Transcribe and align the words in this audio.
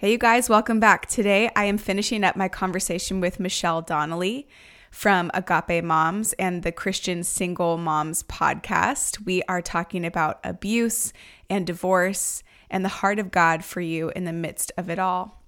Hey, 0.00 0.12
you 0.12 0.18
guys, 0.18 0.48
welcome 0.48 0.78
back. 0.78 1.06
Today 1.06 1.50
I 1.56 1.64
am 1.64 1.76
finishing 1.76 2.22
up 2.22 2.36
my 2.36 2.46
conversation 2.46 3.20
with 3.20 3.40
Michelle 3.40 3.82
Donnelly 3.82 4.46
from 4.92 5.28
Agape 5.34 5.82
Moms 5.82 6.34
and 6.34 6.62
the 6.62 6.70
Christian 6.70 7.24
Single 7.24 7.78
Moms 7.78 8.22
podcast. 8.22 9.26
We 9.26 9.42
are 9.48 9.60
talking 9.60 10.04
about 10.04 10.38
abuse 10.44 11.12
and 11.50 11.66
divorce 11.66 12.44
and 12.70 12.84
the 12.84 12.88
heart 12.90 13.18
of 13.18 13.32
God 13.32 13.64
for 13.64 13.80
you 13.80 14.12
in 14.14 14.22
the 14.22 14.32
midst 14.32 14.70
of 14.78 14.88
it 14.88 15.00
all. 15.00 15.42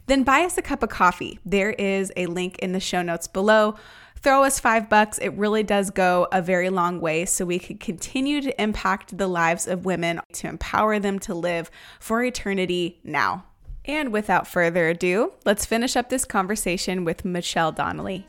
then 0.06 0.24
buy 0.24 0.42
us 0.42 0.58
a 0.58 0.62
cup 0.62 0.82
of 0.82 0.90
coffee. 0.90 1.38
There 1.46 1.70
is 1.70 2.12
a 2.16 2.26
link 2.26 2.58
in 2.58 2.72
the 2.72 2.80
show 2.80 3.00
notes 3.00 3.26
below. 3.26 3.76
Throw 4.16 4.44
us 4.44 4.60
five 4.60 4.90
bucks. 4.90 5.16
It 5.18 5.30
really 5.30 5.62
does 5.62 5.88
go 5.90 6.28
a 6.30 6.42
very 6.42 6.68
long 6.68 7.00
way 7.00 7.24
so 7.24 7.46
we 7.46 7.58
can 7.58 7.78
continue 7.78 8.42
to 8.42 8.62
impact 8.62 9.16
the 9.16 9.28
lives 9.28 9.66
of 9.66 9.86
women 9.86 10.20
to 10.34 10.48
empower 10.48 10.98
them 10.98 11.18
to 11.20 11.34
live 11.34 11.70
for 11.98 12.22
eternity 12.22 13.00
now. 13.02 13.46
And 13.86 14.12
without 14.12 14.46
further 14.46 14.88
ado, 14.88 15.32
let's 15.46 15.64
finish 15.64 15.96
up 15.96 16.10
this 16.10 16.24
conversation 16.26 17.04
with 17.04 17.24
Michelle 17.24 17.72
Donnelly. 17.72 18.26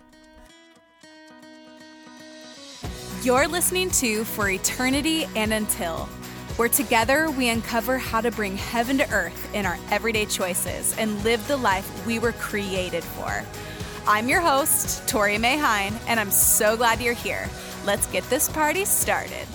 You're 3.28 3.50
listening 3.50 3.90
to 3.90 4.24
For 4.24 4.50
Eternity 4.50 5.26
and 5.36 5.52
Until, 5.52 6.06
where 6.56 6.70
together 6.70 7.30
we 7.30 7.50
uncover 7.50 7.98
how 7.98 8.22
to 8.22 8.32
bring 8.32 8.56
heaven 8.56 8.98
to 9.00 9.12
earth 9.12 9.54
in 9.54 9.66
our 9.66 9.78
everyday 9.92 10.26
choices 10.26 10.98
and 10.98 11.22
live 11.26 11.46
the 11.46 11.58
life 11.58 12.08
we 12.08 12.20
were 12.20 12.32
created 12.32 13.04
for. 13.04 13.44
I'm 14.08 14.30
your 14.30 14.40
host, 14.40 15.06
Tori 15.10 15.38
May 15.38 15.58
Hine, 15.58 15.94
and 16.08 16.22
I'm 16.22 16.32
so 16.32 16.78
glad 16.78 17.02
you're 17.02 17.14
here. 17.14 17.50
Let's 17.84 18.08
get 18.08 18.24
this 18.30 18.48
party 18.48 18.86
started. 18.86 19.46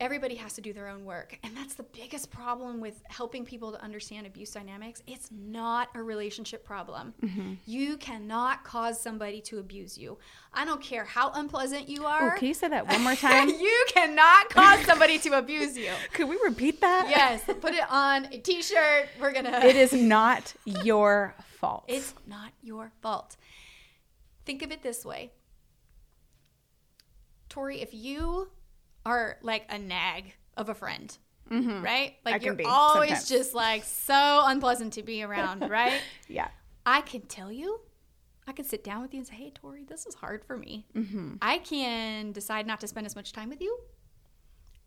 Everybody 0.00 0.34
has 0.36 0.52
to 0.54 0.60
do 0.60 0.72
their 0.72 0.88
own 0.88 1.04
work. 1.04 1.38
And 1.42 1.56
that's 1.56 1.74
the 1.74 1.82
biggest 1.82 2.30
problem 2.30 2.80
with 2.80 3.02
helping 3.08 3.44
people 3.44 3.72
to 3.72 3.82
understand 3.82 4.26
abuse 4.26 4.50
dynamics. 4.50 5.02
It's 5.06 5.30
not 5.30 5.88
a 5.94 6.02
relationship 6.02 6.64
problem. 6.64 7.14
Mm-hmm. 7.22 7.54
You 7.66 7.96
cannot 7.96 8.64
cause 8.64 9.00
somebody 9.00 9.40
to 9.42 9.58
abuse 9.58 9.98
you. 9.98 10.18
I 10.52 10.64
don't 10.64 10.80
care 10.82 11.04
how 11.04 11.32
unpleasant 11.32 11.88
you 11.88 12.04
are. 12.04 12.34
Oh, 12.34 12.38
can 12.38 12.48
you 12.48 12.54
say 12.54 12.68
that 12.68 12.86
one 12.86 13.02
more 13.02 13.14
time? 13.14 13.48
you 13.60 13.84
cannot 13.88 14.50
cause 14.50 14.84
somebody 14.84 15.18
to 15.20 15.38
abuse 15.38 15.76
you. 15.76 15.92
Could 16.12 16.28
we 16.28 16.38
repeat 16.44 16.80
that? 16.80 17.06
Yes. 17.08 17.44
Put 17.44 17.74
it 17.74 17.90
on 17.90 18.26
a 18.26 18.38
t 18.38 18.62
shirt. 18.62 19.08
We're 19.20 19.32
going 19.32 19.44
to. 19.44 19.66
It 19.66 19.76
is 19.76 19.92
not 19.92 20.54
your 20.64 21.34
fault. 21.58 21.84
It's 21.88 22.14
not 22.26 22.52
your 22.62 22.92
fault. 23.02 23.36
Think 24.44 24.62
of 24.62 24.72
it 24.72 24.82
this 24.82 25.04
way 25.04 25.32
Tori, 27.48 27.80
if 27.80 27.92
you 27.92 28.50
are 29.04 29.36
like 29.42 29.66
a 29.70 29.78
nag 29.78 30.34
of 30.56 30.68
a 30.68 30.74
friend. 30.74 31.16
Mm-hmm. 31.50 31.82
Right? 31.82 32.14
Like 32.24 32.44
you're 32.44 32.56
always 32.66 33.08
sometimes. 33.08 33.28
just 33.28 33.54
like 33.54 33.84
so 33.84 34.42
unpleasant 34.44 34.94
to 34.94 35.02
be 35.02 35.22
around, 35.22 35.60
right? 35.70 36.00
yeah. 36.28 36.48
I 36.84 37.00
can 37.00 37.22
tell 37.22 37.50
you, 37.50 37.80
I 38.46 38.52
can 38.52 38.64
sit 38.64 38.84
down 38.84 39.02
with 39.02 39.12
you 39.12 39.20
and 39.20 39.26
say, 39.26 39.34
hey, 39.34 39.52
Tori, 39.54 39.84
this 39.84 40.06
is 40.06 40.14
hard 40.14 40.44
for 40.44 40.56
me. 40.56 40.86
Mm-hmm. 40.94 41.34
I 41.40 41.58
can 41.58 42.32
decide 42.32 42.66
not 42.66 42.80
to 42.80 42.88
spend 42.88 43.06
as 43.06 43.16
much 43.16 43.32
time 43.32 43.48
with 43.48 43.60
you. 43.60 43.78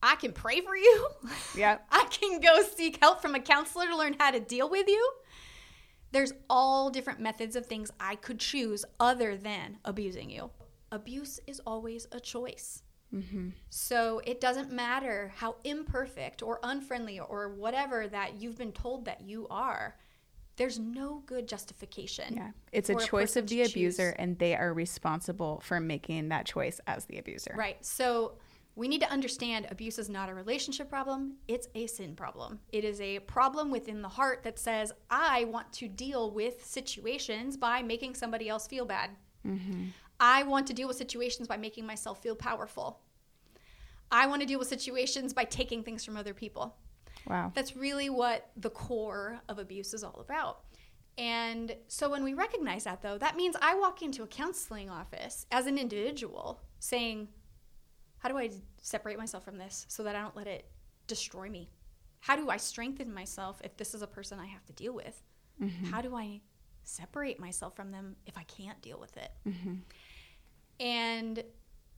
I 0.03 0.15
can 0.15 0.33
pray 0.33 0.61
for 0.61 0.75
you. 0.75 1.07
Yeah. 1.55 1.79
I 1.91 2.05
can 2.09 2.39
go 2.39 2.63
seek 2.63 2.97
help 3.01 3.21
from 3.21 3.35
a 3.35 3.39
counselor 3.39 3.87
to 3.87 3.97
learn 3.97 4.15
how 4.19 4.31
to 4.31 4.39
deal 4.39 4.69
with 4.69 4.87
you. 4.87 5.11
There's 6.11 6.33
all 6.49 6.89
different 6.89 7.19
methods 7.19 7.55
of 7.55 7.65
things 7.65 7.91
I 7.99 8.15
could 8.15 8.39
choose 8.39 8.83
other 8.99 9.35
than 9.37 9.77
abusing 9.85 10.29
you. 10.29 10.49
Abuse 10.91 11.39
is 11.45 11.59
always 11.65 12.07
a 12.11 12.19
choice. 12.19 12.83
Mm-hmm. 13.13 13.49
So 13.69 14.21
it 14.25 14.39
doesn't 14.39 14.71
matter 14.71 15.33
how 15.35 15.55
imperfect 15.63 16.41
or 16.41 16.59
unfriendly 16.63 17.19
or 17.19 17.49
whatever 17.49 18.07
that 18.07 18.41
you've 18.41 18.57
been 18.57 18.71
told 18.71 19.05
that 19.05 19.21
you 19.21 19.47
are. 19.49 19.97
There's 20.57 20.79
no 20.79 21.23
good 21.25 21.47
justification. 21.47 22.35
Yeah. 22.35 22.51
It's 22.71 22.89
a 22.89 22.95
choice 22.95 23.35
a 23.35 23.39
of 23.39 23.47
the 23.47 23.63
abuser, 23.63 24.11
choose. 24.11 24.15
and 24.19 24.37
they 24.37 24.55
are 24.55 24.73
responsible 24.73 25.61
for 25.63 25.79
making 25.79 26.29
that 26.29 26.45
choice 26.45 26.79
as 26.87 27.05
the 27.05 27.17
abuser. 27.17 27.53
Right. 27.57 27.83
So 27.83 28.33
we 28.75 28.87
need 28.87 29.01
to 29.01 29.11
understand 29.11 29.67
abuse 29.69 29.99
is 29.99 30.09
not 30.09 30.29
a 30.29 30.33
relationship 30.33 30.89
problem, 30.89 31.35
it's 31.47 31.67
a 31.75 31.87
sin 31.87 32.15
problem. 32.15 32.59
It 32.71 32.85
is 32.85 33.01
a 33.01 33.19
problem 33.19 33.69
within 33.71 34.01
the 34.01 34.07
heart 34.07 34.43
that 34.43 34.59
says, 34.59 34.93
I 35.09 35.45
want 35.45 35.71
to 35.73 35.87
deal 35.87 36.31
with 36.31 36.65
situations 36.65 37.57
by 37.57 37.81
making 37.81 38.15
somebody 38.15 38.47
else 38.47 38.67
feel 38.67 38.85
bad. 38.85 39.11
Mm-hmm. 39.45 39.85
I 40.21 40.43
want 40.43 40.67
to 40.67 40.73
deal 40.73 40.87
with 40.87 40.97
situations 40.97 41.47
by 41.47 41.57
making 41.57 41.85
myself 41.85 42.21
feel 42.21 42.35
powerful. 42.35 43.01
I 44.11 44.27
want 44.27 44.41
to 44.41 44.47
deal 44.47 44.59
with 44.59 44.67
situations 44.67 45.33
by 45.33 45.45
taking 45.45 45.83
things 45.83 46.05
from 46.05 46.15
other 46.15 46.35
people. 46.35 46.75
Wow. 47.27 47.51
That's 47.55 47.75
really 47.75 48.09
what 48.09 48.51
the 48.55 48.69
core 48.69 49.41
of 49.49 49.57
abuse 49.57 49.93
is 49.93 50.03
all 50.03 50.19
about. 50.19 50.59
And 51.17 51.75
so 51.87 52.09
when 52.09 52.23
we 52.23 52.33
recognize 52.35 52.83
that, 52.83 53.01
though, 53.01 53.17
that 53.17 53.35
means 53.35 53.55
I 53.61 53.75
walk 53.75 54.01
into 54.01 54.23
a 54.23 54.27
counseling 54.27 54.89
office 54.89 55.45
as 55.51 55.65
an 55.65 55.77
individual 55.77 56.61
saying, 56.79 57.27
How 58.19 58.29
do 58.29 58.37
I 58.37 58.51
separate 58.81 59.17
myself 59.17 59.43
from 59.43 59.57
this 59.57 59.85
so 59.89 60.03
that 60.03 60.15
I 60.15 60.21
don't 60.21 60.35
let 60.35 60.47
it 60.47 60.65
destroy 61.07 61.49
me? 61.49 61.69
How 62.19 62.35
do 62.35 62.49
I 62.49 62.57
strengthen 62.57 63.11
myself 63.11 63.59
if 63.63 63.75
this 63.77 63.95
is 63.95 64.03
a 64.03 64.07
person 64.07 64.39
I 64.39 64.45
have 64.45 64.65
to 64.67 64.73
deal 64.73 64.93
with? 64.93 65.21
Mm-hmm. 65.61 65.85
How 65.85 66.01
do 66.01 66.15
I 66.15 66.41
separate 66.83 67.39
myself 67.39 67.75
from 67.75 67.91
them 67.91 68.15
if 68.25 68.37
I 68.37 68.43
can't 68.43 68.81
deal 68.81 68.99
with 68.99 69.17
it? 69.17 69.31
Mm-hmm. 69.47 69.73
And 70.81 71.43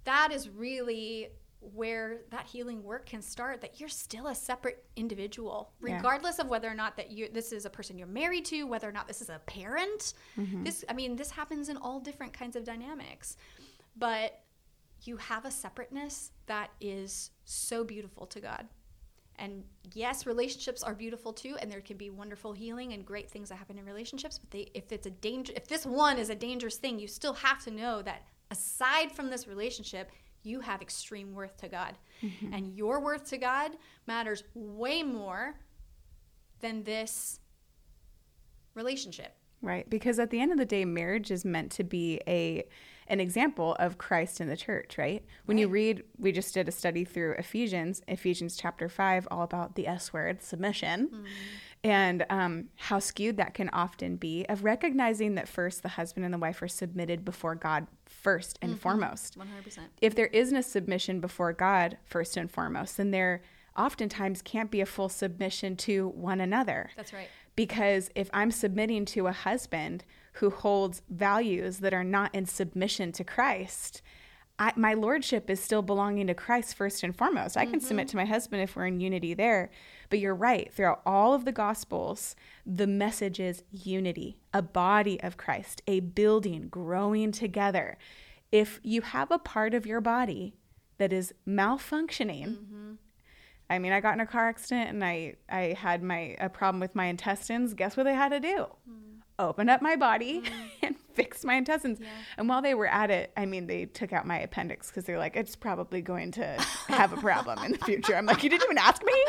that 0.03 0.31
is 0.31 0.49
really 0.49 1.29
where 1.73 2.21
that 2.29 2.45
healing 2.45 2.83
work 2.83 3.05
can 3.05 3.21
start 3.21 3.61
that 3.61 3.79
you're 3.79 3.87
still 3.87 4.27
a 4.27 4.35
separate 4.35 4.83
individual 4.97 5.71
regardless 5.79 6.35
yeah. 6.37 6.43
of 6.43 6.49
whether 6.49 6.69
or 6.69 6.73
not 6.75 6.97
that 6.97 7.09
you 7.09 7.29
this 7.31 7.53
is 7.53 7.63
a 7.65 7.69
person 7.69 7.97
you're 7.97 8.05
married 8.05 8.43
to 8.43 8.63
whether 8.63 8.87
or 8.87 8.91
not 8.91 9.07
this 9.07 9.21
is 9.21 9.29
a 9.29 9.39
parent 9.45 10.13
mm-hmm. 10.37 10.63
this 10.63 10.83
i 10.89 10.93
mean 10.93 11.15
this 11.15 11.31
happens 11.31 11.69
in 11.69 11.77
all 11.77 12.01
different 12.01 12.33
kinds 12.33 12.57
of 12.57 12.65
dynamics 12.65 13.37
but 13.95 14.41
you 15.03 15.15
have 15.15 15.45
a 15.45 15.51
separateness 15.51 16.31
that 16.47 16.69
is 16.81 17.31
so 17.45 17.83
beautiful 17.83 18.25
to 18.25 18.41
god 18.41 18.67
and 19.37 19.63
yes 19.93 20.25
relationships 20.25 20.83
are 20.83 20.93
beautiful 20.93 21.31
too 21.31 21.55
and 21.61 21.71
there 21.71 21.81
can 21.81 21.97
be 21.97 22.09
wonderful 22.09 22.51
healing 22.51 22.91
and 22.91 23.05
great 23.05 23.31
things 23.31 23.49
that 23.49 23.55
happen 23.55 23.77
in 23.77 23.85
relationships 23.85 24.37
but 24.37 24.51
they 24.51 24.69
if 24.73 24.91
it's 24.91 25.07
a 25.07 25.11
danger 25.11 25.53
if 25.55 25.67
this 25.67 25.85
one 25.85 26.17
is 26.17 26.29
a 26.29 26.35
dangerous 26.35 26.75
thing 26.75 26.99
you 26.99 27.07
still 27.07 27.33
have 27.33 27.63
to 27.63 27.71
know 27.71 28.01
that 28.01 28.23
aside 28.53 29.11
from 29.11 29.31
this 29.31 29.47
relationship, 29.47 30.11
you 30.43 30.59
have 30.59 30.81
extreme 30.81 31.33
worth 31.33 31.57
to 31.57 31.67
God. 31.67 31.97
Mm-hmm. 32.21 32.53
And 32.53 32.77
your 32.77 32.99
worth 32.99 33.25
to 33.31 33.37
God 33.37 33.71
matters 34.05 34.43
way 34.53 35.01
more 35.01 35.55
than 36.61 36.83
this 36.83 37.39
relationship. 38.75 39.35
Right, 39.61 39.89
because 39.89 40.19
at 40.19 40.29
the 40.29 40.41
end 40.41 40.51
of 40.51 40.57
the 40.57 40.65
day 40.65 40.83
marriage 40.83 41.31
is 41.31 41.45
meant 41.45 41.71
to 41.73 41.83
be 41.83 42.19
a 42.27 42.65
an 43.07 43.19
example 43.19 43.75
of 43.79 43.97
Christ 43.97 44.39
in 44.39 44.47
the 44.47 44.55
church, 44.55 44.97
right? 44.97 45.25
When 45.45 45.57
right. 45.57 45.61
you 45.61 45.67
read 45.67 46.03
we 46.17 46.31
just 46.31 46.53
did 46.53 46.67
a 46.67 46.71
study 46.71 47.05
through 47.05 47.33
Ephesians, 47.33 48.01
Ephesians 48.07 48.55
chapter 48.57 48.87
5 48.87 49.27
all 49.31 49.43
about 49.43 49.75
the 49.75 49.87
S 49.87 50.13
word, 50.13 50.41
submission. 50.41 51.07
Mm-hmm. 51.07 51.25
And 51.83 52.25
um, 52.29 52.69
how 52.75 52.99
skewed 52.99 53.37
that 53.37 53.53
can 53.53 53.69
often 53.69 54.15
be 54.15 54.45
of 54.47 54.63
recognizing 54.63 55.35
that 55.35 55.49
first 55.49 55.83
the 55.83 55.89
husband 55.89 56.23
and 56.23 56.33
the 56.33 56.37
wife 56.37 56.61
are 56.61 56.67
submitted 56.67 57.25
before 57.25 57.55
God 57.55 57.87
first 58.05 58.57
and 58.61 58.79
foremost. 58.79 59.37
100%. 59.37 59.79
If 60.01 60.15
there 60.15 60.27
isn't 60.27 60.55
a 60.55 60.63
submission 60.63 61.19
before 61.19 61.51
God 61.51 61.97
first 62.05 62.37
and 62.37 62.49
foremost, 62.49 62.95
then 62.97 63.11
there 63.11 63.41
oftentimes 63.77 64.41
can't 64.41 64.71
be 64.71 64.79
a 64.79 64.85
full 64.85 65.09
submission 65.09 65.75
to 65.75 66.07
one 66.09 66.39
another. 66.39 66.91
That's 66.95 67.11
right. 67.11 67.27
Because 67.55 68.09
if 68.15 68.29
I'm 68.33 68.51
submitting 68.51 69.05
to 69.05 69.27
a 69.27 69.31
husband 69.31 70.05
who 70.33 70.49
holds 70.49 71.01
values 71.09 71.79
that 71.79 71.93
are 71.93 72.03
not 72.03 72.33
in 72.33 72.45
submission 72.45 73.11
to 73.11 73.23
Christ, 73.23 74.01
I, 74.59 74.71
my 74.75 74.93
lordship 74.93 75.49
is 75.49 75.59
still 75.59 75.81
belonging 75.81 76.27
to 76.27 76.35
Christ 76.35 76.75
first 76.75 77.03
and 77.03 77.15
foremost. 77.15 77.57
I 77.57 77.65
can 77.65 77.79
mm-hmm. 77.79 77.87
submit 77.87 78.07
to 78.09 78.17
my 78.17 78.25
husband 78.25 78.61
if 78.61 78.75
we're 78.75 78.85
in 78.85 78.99
unity 78.99 79.33
there. 79.33 79.71
But 80.09 80.19
you're 80.19 80.35
right. 80.35 80.71
Throughout 80.71 81.01
all 81.05 81.33
of 81.33 81.45
the 81.45 81.51
Gospels, 81.51 82.35
the 82.65 82.85
message 82.85 83.39
is 83.39 83.63
unity, 83.71 84.37
a 84.53 84.61
body 84.61 85.19
of 85.21 85.37
Christ, 85.37 85.81
a 85.87 86.01
building 86.01 86.67
growing 86.69 87.31
together. 87.31 87.97
If 88.51 88.79
you 88.83 89.01
have 89.01 89.31
a 89.31 89.39
part 89.39 89.73
of 89.73 89.87
your 89.87 90.01
body 90.01 90.53
that 90.99 91.11
is 91.11 91.33
malfunctioning, 91.47 92.57
mm-hmm. 92.57 92.91
I 93.69 93.79
mean, 93.79 93.91
I 93.91 94.01
got 94.01 94.13
in 94.13 94.19
a 94.19 94.27
car 94.27 94.49
accident 94.49 94.89
and 94.89 95.03
I, 95.03 95.35
I 95.49 95.75
had 95.79 96.03
my 96.03 96.35
a 96.39 96.47
problem 96.47 96.79
with 96.79 96.93
my 96.93 97.05
intestines. 97.05 97.73
Guess 97.73 97.97
what 97.97 98.03
they 98.03 98.13
had 98.13 98.29
to 98.29 98.39
do? 98.39 98.67
Mm. 98.87 99.12
Open 99.39 99.67
up 99.69 99.81
my 99.81 99.95
body 99.95 100.41
mm-hmm. 100.41 100.67
and 100.83 100.95
fix 101.13 101.43
my 101.43 101.55
intestines. 101.55 101.99
And 102.37 102.47
while 102.47 102.61
they 102.61 102.73
were 102.73 102.87
at 102.87 103.09
it, 103.09 103.31
I 103.35 103.45
mean, 103.45 103.67
they 103.67 103.85
took 103.85 104.13
out 104.13 104.27
my 104.27 104.39
appendix 104.39 104.87
because 104.87 105.05
they're 105.05 105.17
like, 105.17 105.35
it's 105.35 105.55
probably 105.55 106.01
going 106.01 106.31
to 106.33 106.45
have 106.87 107.13
a 107.13 107.17
problem 107.17 107.63
in 107.65 107.73
the 107.73 107.79
future. 107.79 108.15
I'm 108.15 108.25
like, 108.25 108.43
you 108.43 108.49
didn't 108.49 108.63
even 108.63 108.77
ask 108.77 109.03
me. 109.03 109.13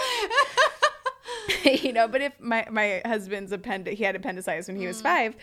you 1.83 1.93
know, 1.93 2.09
but 2.09 2.21
if 2.21 2.39
my 2.41 2.67
my 2.71 3.03
husband's 3.05 3.53
appendix, 3.53 3.99
he 3.99 4.05
had 4.05 4.17
appendicitis 4.17 4.69
when 4.69 4.77
he 4.77 4.87
was 4.87 4.99
mm-hmm. 4.99 5.07
five. 5.07 5.37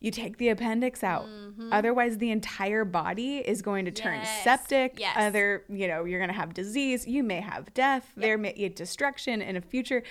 You 0.00 0.10
take 0.10 0.38
the 0.38 0.48
appendix 0.48 1.04
out. 1.04 1.26
Mm-hmm. 1.26 1.74
Otherwise, 1.74 2.16
the 2.16 2.30
entire 2.30 2.86
body 2.86 3.38
is 3.38 3.60
going 3.60 3.84
to 3.84 3.90
turn 3.90 4.20
Yes. 4.20 4.44
septic. 4.44 4.98
Yes. 4.98 5.14
Other, 5.14 5.64
you 5.68 5.88
know, 5.88 6.06
you're 6.06 6.18
going 6.18 6.30
to 6.30 6.36
have 6.36 6.54
disease. 6.54 7.06
You 7.06 7.22
may 7.22 7.42
have 7.42 7.74
death. 7.74 8.10
There 8.16 8.38
may 8.38 8.54
be 8.54 8.66
destruction 8.70 9.42
in 9.42 9.56
a 9.56 9.60
future. 9.60 10.02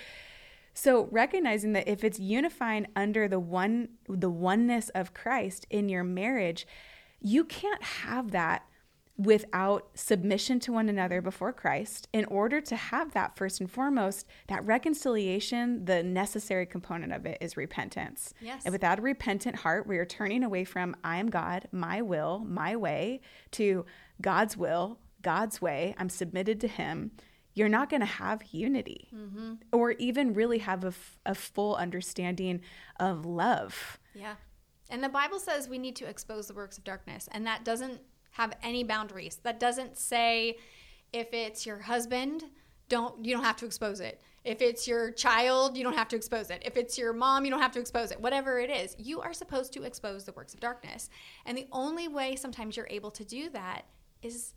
So 0.74 1.08
recognizing 1.10 1.72
that 1.74 1.88
if 1.88 2.04
it's 2.04 2.18
unifying 2.18 2.86
under 2.96 3.28
the 3.28 3.40
one 3.40 3.88
the 4.08 4.30
oneness 4.30 4.88
of 4.90 5.14
Christ 5.14 5.66
in 5.70 5.88
your 5.88 6.04
marriage, 6.04 6.66
you 7.20 7.44
can't 7.44 7.82
have 7.82 8.30
that 8.30 8.64
without 9.20 9.90
submission 9.94 10.58
to 10.58 10.72
one 10.72 10.88
another 10.88 11.20
before 11.20 11.52
Christ. 11.52 12.08
In 12.14 12.24
order 12.26 12.58
to 12.62 12.74
have 12.74 13.12
that 13.12 13.36
first 13.36 13.60
and 13.60 13.70
foremost, 13.70 14.26
that 14.46 14.64
reconciliation, 14.64 15.84
the 15.84 16.02
necessary 16.02 16.64
component 16.64 17.12
of 17.12 17.26
it 17.26 17.36
is 17.42 17.54
repentance. 17.54 18.32
Yes. 18.40 18.62
And 18.64 18.72
without 18.72 18.98
a 18.98 19.02
repentant 19.02 19.56
heart, 19.56 19.86
we 19.86 19.98
are 19.98 20.06
turning 20.06 20.42
away 20.42 20.64
from 20.64 20.96
I 21.04 21.18
am 21.18 21.28
God, 21.28 21.68
my 21.70 22.00
will, 22.00 22.38
my 22.46 22.76
way 22.76 23.20
to 23.52 23.84
God's 24.22 24.56
will, 24.56 24.98
God's 25.20 25.60
way. 25.60 25.94
I'm 25.98 26.08
submitted 26.08 26.58
to 26.62 26.68
him 26.68 27.10
you're 27.54 27.68
not 27.68 27.90
going 27.90 28.00
to 28.00 28.06
have 28.06 28.42
unity 28.52 29.08
mm-hmm. 29.14 29.54
or 29.72 29.92
even 29.92 30.34
really 30.34 30.58
have 30.58 30.84
a, 30.84 30.88
f- 30.88 31.18
a 31.26 31.34
full 31.34 31.74
understanding 31.76 32.60
of 32.98 33.26
love. 33.26 33.98
Yeah. 34.14 34.34
And 34.88 35.02
the 35.02 35.08
Bible 35.08 35.38
says 35.38 35.68
we 35.68 35.78
need 35.78 35.96
to 35.96 36.06
expose 36.06 36.46
the 36.46 36.54
works 36.54 36.78
of 36.78 36.84
darkness, 36.84 37.28
and 37.32 37.46
that 37.46 37.64
doesn't 37.64 38.00
have 38.32 38.52
any 38.62 38.84
boundaries. 38.84 39.38
That 39.42 39.60
doesn't 39.60 39.96
say 39.96 40.58
if 41.12 41.32
it's 41.32 41.66
your 41.66 41.78
husband, 41.78 42.44
don't 42.88 43.24
you 43.24 43.34
don't 43.34 43.44
have 43.44 43.56
to 43.56 43.66
expose 43.66 44.00
it. 44.00 44.20
If 44.42 44.62
it's 44.62 44.88
your 44.88 45.10
child, 45.12 45.76
you 45.76 45.84
don't 45.84 45.96
have 45.96 46.08
to 46.08 46.16
expose 46.16 46.50
it. 46.50 46.62
If 46.64 46.76
it's 46.76 46.96
your 46.96 47.12
mom, 47.12 47.44
you 47.44 47.50
don't 47.50 47.60
have 47.60 47.72
to 47.72 47.80
expose 47.80 48.10
it. 48.10 48.20
Whatever 48.20 48.58
it 48.58 48.70
is, 48.70 48.96
you 48.98 49.20
are 49.20 49.34
supposed 49.34 49.72
to 49.74 49.82
expose 49.82 50.24
the 50.24 50.32
works 50.32 50.54
of 50.54 50.60
darkness. 50.60 51.10
And 51.44 51.58
the 51.58 51.66
only 51.72 52.08
way 52.08 52.36
sometimes 52.36 52.76
you're 52.76 52.88
able 52.90 53.10
to 53.12 53.24
do 53.24 53.50
that 53.50 53.82
is 54.22 54.54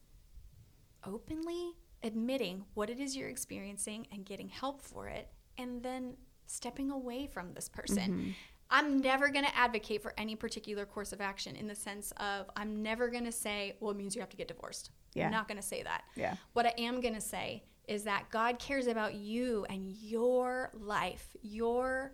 openly 1.05 1.73
admitting 2.03 2.65
what 2.73 2.89
it 2.89 3.00
is 3.00 3.15
you're 3.15 3.29
experiencing 3.29 4.07
and 4.11 4.25
getting 4.25 4.50
help 4.50 4.81
for 4.81 5.07
it 5.07 5.29
and 5.57 5.81
then 5.81 6.15
stepping 6.45 6.91
away 6.91 7.27
from 7.27 7.53
this 7.53 7.69
person. 7.69 8.11
Mm-hmm. 8.11 8.29
I'm 8.69 9.00
never 9.01 9.29
going 9.29 9.45
to 9.45 9.55
advocate 9.55 10.01
for 10.01 10.13
any 10.17 10.35
particular 10.35 10.85
course 10.85 11.13
of 11.13 11.21
action 11.21 11.55
in 11.55 11.67
the 11.67 11.75
sense 11.75 12.11
of 12.17 12.50
I'm 12.55 12.81
never 12.81 13.07
going 13.09 13.25
to 13.25 13.31
say, 13.31 13.77
well, 13.79 13.91
it 13.91 13.97
means 13.97 14.15
you 14.15 14.21
have 14.21 14.31
to 14.31 14.38
get 14.38 14.47
divorced. 14.47 14.89
Yeah. 15.13 15.25
I'm 15.25 15.31
not 15.31 15.47
going 15.47 15.59
to 15.59 15.67
say 15.67 15.83
that. 15.83 16.03
Yeah. 16.15 16.35
What 16.53 16.65
I 16.65 16.73
am 16.79 17.00
going 17.00 17.13
to 17.13 17.21
say 17.21 17.63
is 17.88 18.03
that 18.05 18.29
God 18.31 18.59
cares 18.59 18.88
about 18.88 19.13
you 19.13 19.65
and 19.69 19.85
your 19.85 20.71
life, 20.73 21.35
your 21.41 22.13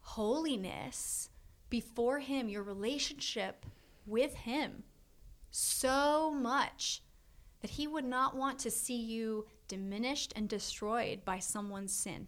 holiness 0.00 1.28
before 1.68 2.18
Him, 2.18 2.48
your 2.48 2.62
relationship 2.62 3.66
with 4.06 4.34
Him 4.34 4.84
so 5.50 6.32
much 6.32 7.02
that 7.64 7.70
He 7.70 7.86
would 7.86 8.04
not 8.04 8.36
want 8.36 8.58
to 8.58 8.70
see 8.70 8.94
you 8.94 9.46
diminished 9.68 10.34
and 10.36 10.50
destroyed 10.50 11.24
by 11.24 11.38
someone's 11.38 11.94
sin. 11.94 12.26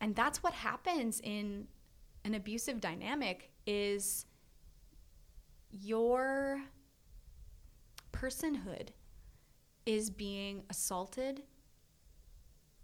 And 0.00 0.14
that's 0.14 0.44
what 0.44 0.52
happens 0.52 1.20
in 1.24 1.66
an 2.24 2.34
abusive 2.34 2.80
dynamic 2.80 3.50
is 3.66 4.26
your 5.72 6.62
personhood 8.12 8.90
is 9.86 10.08
being 10.08 10.62
assaulted 10.70 11.42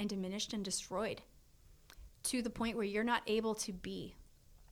and 0.00 0.08
diminished 0.08 0.52
and 0.52 0.64
destroyed 0.64 1.22
to 2.24 2.42
the 2.42 2.50
point 2.50 2.74
where 2.74 2.84
you're 2.84 3.04
not 3.04 3.22
able 3.28 3.54
to 3.54 3.72
be 3.72 4.16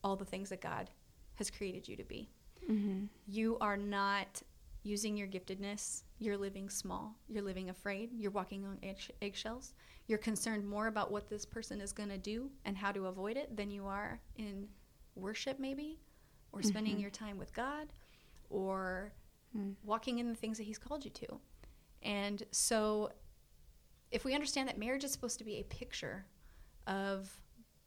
all 0.03 0.17
the 0.17 0.25
things 0.25 0.49
that 0.49 0.61
God 0.61 0.91
has 1.37 1.49
created 1.49 1.87
you 1.87 1.95
to 1.95 2.05
be. 2.05 2.29
Mm-hmm. 2.69 3.05
You 3.29 3.57
are 3.61 3.77
not 3.77 4.43
using 4.87 5.17
your 5.17 5.27
giftedness. 5.27 6.05
You're 6.19 6.37
living 6.37 6.71
small. 6.71 7.17
You're 7.29 7.43
living 7.43 7.71
afraid. 7.71 8.11
You're 8.13 8.31
walking 8.31 8.65
on 8.65 8.79
egg- 8.83 9.11
eggshells. 9.21 9.75
You're 10.07 10.19
concerned 10.19 10.67
more 10.67 10.87
about 10.87 11.11
what 11.11 11.29
this 11.29 11.45
person 11.45 11.81
is 11.81 11.93
going 11.93 12.09
to 12.11 12.19
do 12.19 12.51
and 12.65 12.77
how 12.77 12.93
to 12.93 13.07
avoid 13.07 13.37
it 13.37 13.57
than 13.57 13.71
you 13.71 13.87
are 13.87 14.21
in 14.37 14.69
worship, 15.17 15.59
maybe, 15.59 15.99
or 16.53 16.61
mm-hmm. 16.61 16.69
spending 16.69 17.01
your 17.01 17.11
time 17.11 17.37
with 17.37 17.53
God, 17.53 17.89
or 18.49 19.13
mm. 19.57 19.75
walking 19.83 20.21
in 20.21 20.29
the 20.29 20.35
things 20.35 20.57
that 20.59 20.65
He's 20.65 20.79
called 20.79 21.05
you 21.05 21.11
to. 21.11 21.41
And 22.03 22.45
so, 22.53 23.11
if 24.13 24.25
we 24.25 24.35
understand 24.35 24.69
that 24.69 24.79
marriage 24.79 25.03
is 25.03 25.11
supposed 25.11 25.39
to 25.39 25.45
be 25.45 25.57
a 25.57 25.65
picture 25.65 26.27
of 26.87 27.29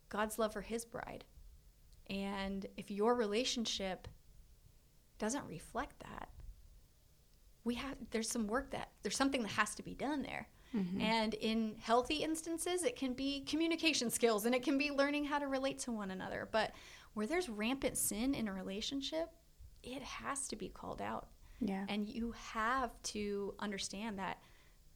God's 0.09 0.37
love 0.37 0.51
for 0.51 0.61
His 0.61 0.83
bride, 0.83 1.23
and 2.09 2.65
if 2.75 2.91
your 2.91 3.15
relationship 3.15 4.07
doesn't 5.17 5.45
reflect 5.45 5.99
that, 5.99 6.29
we 7.69 7.75
have 7.75 7.95
there's 8.09 8.27
some 8.27 8.47
work 8.47 8.71
that 8.71 8.89
there's 9.03 9.15
something 9.15 9.43
that 9.43 9.51
has 9.51 9.75
to 9.75 9.83
be 9.83 9.93
done 9.93 10.23
there. 10.23 10.47
Mm-hmm. 10.75 11.01
And 11.01 11.35
in 11.35 11.75
healthy 11.79 12.23
instances, 12.23 12.83
it 12.83 12.95
can 12.95 13.13
be 13.13 13.41
communication 13.41 14.09
skills 14.09 14.47
and 14.47 14.55
it 14.55 14.63
can 14.63 14.75
be 14.75 14.89
learning 14.89 15.25
how 15.25 15.37
to 15.37 15.45
relate 15.45 15.77
to 15.79 15.91
one 15.91 16.09
another. 16.09 16.49
But 16.51 16.71
where 17.13 17.27
there's 17.27 17.47
rampant 17.47 17.95
sin 17.95 18.33
in 18.33 18.47
a 18.47 18.53
relationship, 18.53 19.29
it 19.83 20.01
has 20.01 20.47
to 20.47 20.55
be 20.55 20.67
called 20.67 20.99
out. 20.99 21.27
Yeah. 21.59 21.85
And 21.87 22.09
you 22.09 22.33
have 22.53 22.91
to 23.03 23.53
understand 23.59 24.17
that 24.17 24.39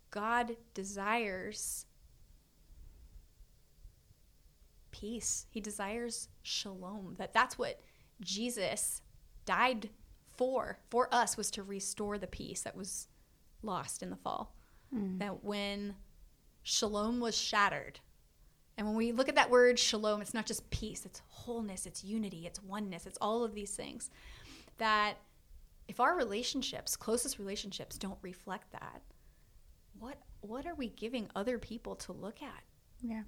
God 0.09 0.55
desires 0.73 1.85
peace. 4.89 5.45
He 5.51 5.61
desires 5.61 6.27
shalom. 6.41 7.17
That 7.19 7.33
that's 7.33 7.55
what 7.55 7.81
Jesus 8.19 9.03
died 9.45 9.91
for 10.35 10.79
for 10.89 11.07
us 11.13 11.37
was 11.37 11.51
to 11.51 11.63
restore 11.63 12.17
the 12.17 12.27
peace 12.27 12.61
that 12.61 12.75
was 12.75 13.07
lost 13.61 14.03
in 14.03 14.09
the 14.09 14.15
fall. 14.15 14.55
Hmm. 14.93 15.17
That 15.17 15.43
when 15.43 15.95
shalom 16.63 17.19
was 17.19 17.37
shattered. 17.37 17.99
And 18.77 18.87
when 18.87 18.95
we 18.95 19.11
look 19.11 19.29
at 19.29 19.35
that 19.35 19.51
word 19.51 19.77
shalom, 19.77 20.21
it's 20.21 20.33
not 20.33 20.47
just 20.47 20.67
peace, 20.71 21.05
it's 21.05 21.21
wholeness, 21.27 21.85
it's 21.85 22.03
unity, 22.03 22.47
it's 22.47 22.61
oneness, 22.63 23.05
it's 23.05 23.19
all 23.21 23.43
of 23.43 23.53
these 23.53 23.75
things. 23.75 24.09
That 24.77 25.17
if 25.87 25.99
our 25.99 26.15
relationships, 26.15 26.95
closest 26.95 27.37
relationships 27.37 27.97
don't 27.97 28.17
reflect 28.23 28.71
that, 28.71 29.01
what 29.99 30.17
what 30.41 30.65
are 30.65 30.75
we 30.75 30.89
giving 30.89 31.29
other 31.35 31.57
people 31.57 31.95
to 31.95 32.11
look 32.13 32.41
at? 32.41 32.63
Yeah. 33.01 33.23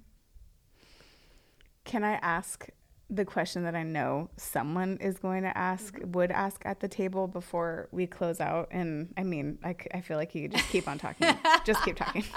Can 1.84 2.02
I 2.02 2.14
ask 2.14 2.68
the 3.08 3.24
question 3.24 3.62
that 3.64 3.74
I 3.74 3.82
know 3.84 4.30
someone 4.36 4.98
is 5.00 5.18
going 5.18 5.42
to 5.42 5.56
ask, 5.56 5.96
would 6.02 6.30
ask 6.30 6.62
at 6.64 6.80
the 6.80 6.88
table 6.88 7.28
before 7.28 7.88
we 7.92 8.06
close 8.06 8.40
out? 8.40 8.68
And 8.70 9.14
I 9.16 9.22
mean, 9.22 9.58
I, 9.62 9.76
I 9.94 10.00
feel 10.00 10.16
like 10.16 10.34
you 10.34 10.42
could 10.42 10.58
just 10.58 10.68
keep 10.70 10.88
on 10.88 10.98
talking. 10.98 11.36
just 11.64 11.82
keep 11.84 11.96
talking. 11.96 12.24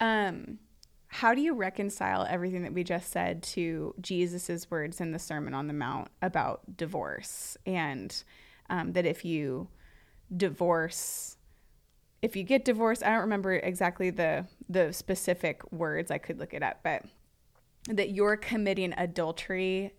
Um, 0.00 0.58
how 1.06 1.32
do 1.32 1.40
you 1.40 1.54
reconcile 1.54 2.26
everything 2.28 2.62
that 2.62 2.72
we 2.72 2.82
just 2.82 3.12
said 3.12 3.40
to 3.44 3.94
Jesus's 4.00 4.68
words 4.68 5.00
in 5.00 5.12
the 5.12 5.18
Sermon 5.20 5.54
on 5.54 5.68
the 5.68 5.72
Mount 5.72 6.08
about 6.20 6.76
divorce 6.76 7.56
and 7.66 8.24
um, 8.68 8.94
that 8.94 9.06
if 9.06 9.24
you 9.24 9.68
divorce 10.36 11.36
if 12.22 12.36
you 12.36 12.44
get 12.44 12.64
divorced, 12.64 13.04
I 13.04 13.10
don't 13.10 13.20
remember 13.20 13.52
exactly 13.54 14.10
the 14.10 14.46
the 14.68 14.92
specific 14.92 15.70
words. 15.72 16.10
I 16.10 16.18
could 16.18 16.38
look 16.38 16.54
it 16.54 16.62
up, 16.62 16.80
but 16.82 17.04
that 17.88 18.10
you're 18.10 18.36
committing 18.36 18.94
adultery 18.96 19.92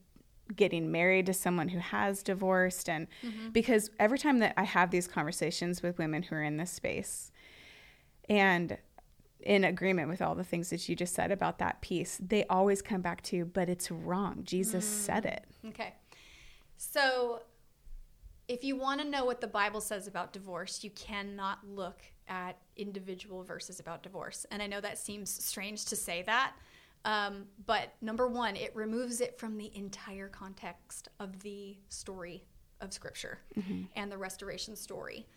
getting 0.56 0.92
married 0.92 1.25
to 1.25 1.34
someone 1.34 1.70
who 1.70 1.80
has 1.80 2.22
divorced 2.22 2.90
and 2.90 3.08
mm-hmm. 3.24 3.50
because 3.50 3.90
every 4.00 4.18
time 4.18 4.40
that 4.40 4.54
I 4.58 4.63
have 4.63 4.92
these 4.92 5.08
conversations 5.08 5.82
with 5.82 5.98
women 5.98 6.24
who 6.24 6.36
are 6.36 6.44
in 6.44 6.58
this 6.58 6.72
space 6.72 7.32
and 8.30 8.78
in 9.40 9.63
agreement 9.63 10.10
with 10.10 10.22
all 10.22 10.36
the 10.36 10.44
things 10.44 10.70
that 10.70 10.88
you 10.88 10.96
just 10.96 11.13
said 11.13 11.32
about 11.32 11.60
that 11.60 11.82
piece, 11.82 12.20
they 12.22 12.46
always 12.46 12.82
come 12.82 13.02
back 13.02 13.22
to, 13.24 13.46
but 13.46 13.70
it's 13.70 13.92
wrong. 13.92 14.42
Jesus 14.44 14.86
mm. 14.86 15.06
said 15.06 15.25
it. 15.25 15.46
Okay. 15.68 15.94
So 16.78 17.42
if 18.48 18.63
you 18.63 18.75
want 18.75 19.02
to 19.02 19.08
know 19.08 19.25
what 19.25 19.42
the 19.42 19.48
Bible 19.48 19.82
says 19.82 20.08
about 20.08 20.34
divorce, 20.34 20.84
you 20.84 20.90
cannot 20.92 21.60
look 21.68 22.02
at 22.28 22.58
individual 22.78 23.44
verses 23.44 23.80
about 23.80 24.04
divorce. 24.04 24.46
And 24.52 24.62
I 24.62 24.68
know 24.68 24.82
that 24.82 24.98
seems 24.98 25.30
strange 25.30 25.86
to 25.86 25.96
say 25.96 26.24
that. 26.24 26.54
Um, 27.05 27.45
but 27.65 27.93
number 28.01 28.27
one, 28.27 28.55
it 28.55 28.75
removes 28.75 29.19
it 29.19 29.38
from 29.38 29.57
the 29.57 29.72
entire 29.75 30.29
context 30.29 31.10
of 31.19 31.39
the 31.41 31.77
story 31.89 32.45
of 32.79 32.93
Scripture 32.93 33.39
mm-hmm. 33.57 33.83
and 33.95 34.12
the 34.12 34.17
restoration 34.17 34.75
story 34.75 35.27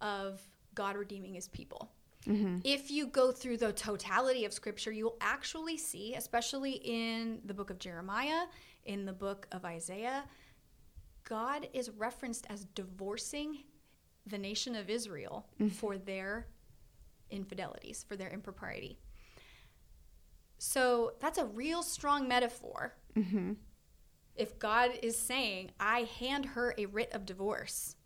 of 0.00 0.40
God 0.74 0.96
redeeming 0.96 1.34
his 1.34 1.48
people. 1.48 1.90
Mm-hmm. 2.26 2.58
If 2.64 2.90
you 2.90 3.06
go 3.06 3.32
through 3.32 3.58
the 3.58 3.72
totality 3.72 4.44
of 4.44 4.52
Scripture, 4.52 4.90
you'll 4.92 5.16
actually 5.20 5.78
see, 5.78 6.14
especially 6.14 6.72
in 6.84 7.40
the 7.44 7.54
book 7.54 7.70
of 7.70 7.78
Jeremiah, 7.78 8.44
in 8.84 9.04
the 9.04 9.12
book 9.12 9.46
of 9.52 9.64
Isaiah, 9.64 10.24
God 11.24 11.68
is 11.72 11.90
referenced 11.90 12.46
as 12.50 12.64
divorcing 12.74 13.58
the 14.26 14.38
nation 14.38 14.74
of 14.74 14.90
Israel 14.90 15.46
mm-hmm. 15.60 15.68
for 15.68 15.98
their 15.98 16.48
infidelities, 17.30 18.04
for 18.06 18.16
their 18.16 18.30
impropriety. 18.30 18.98
So 20.58 21.12
that's 21.20 21.38
a 21.38 21.44
real 21.44 21.82
strong 21.82 22.28
metaphor. 22.28 22.94
Mm-hmm. 23.14 23.52
If 24.34 24.58
God 24.58 24.90
is 25.02 25.16
saying, 25.16 25.70
I 25.80 26.00
hand 26.18 26.46
her 26.46 26.74
a 26.76 26.86
writ 26.86 27.12
of 27.12 27.24
divorce. 27.24 27.96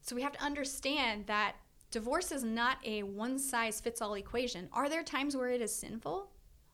So 0.00 0.14
we 0.14 0.22
have 0.22 0.32
to 0.32 0.42
understand 0.42 1.26
that 1.26 1.56
divorce 1.90 2.30
is 2.30 2.44
not 2.44 2.78
a 2.84 3.02
one 3.02 3.38
size 3.38 3.80
fits 3.80 4.02
all 4.02 4.14
equation. 4.14 4.68
Are 4.72 4.88
there 4.88 5.02
times 5.02 5.36
where 5.36 5.48
it 5.48 5.60
is 5.60 5.74
sinful? 5.74 6.30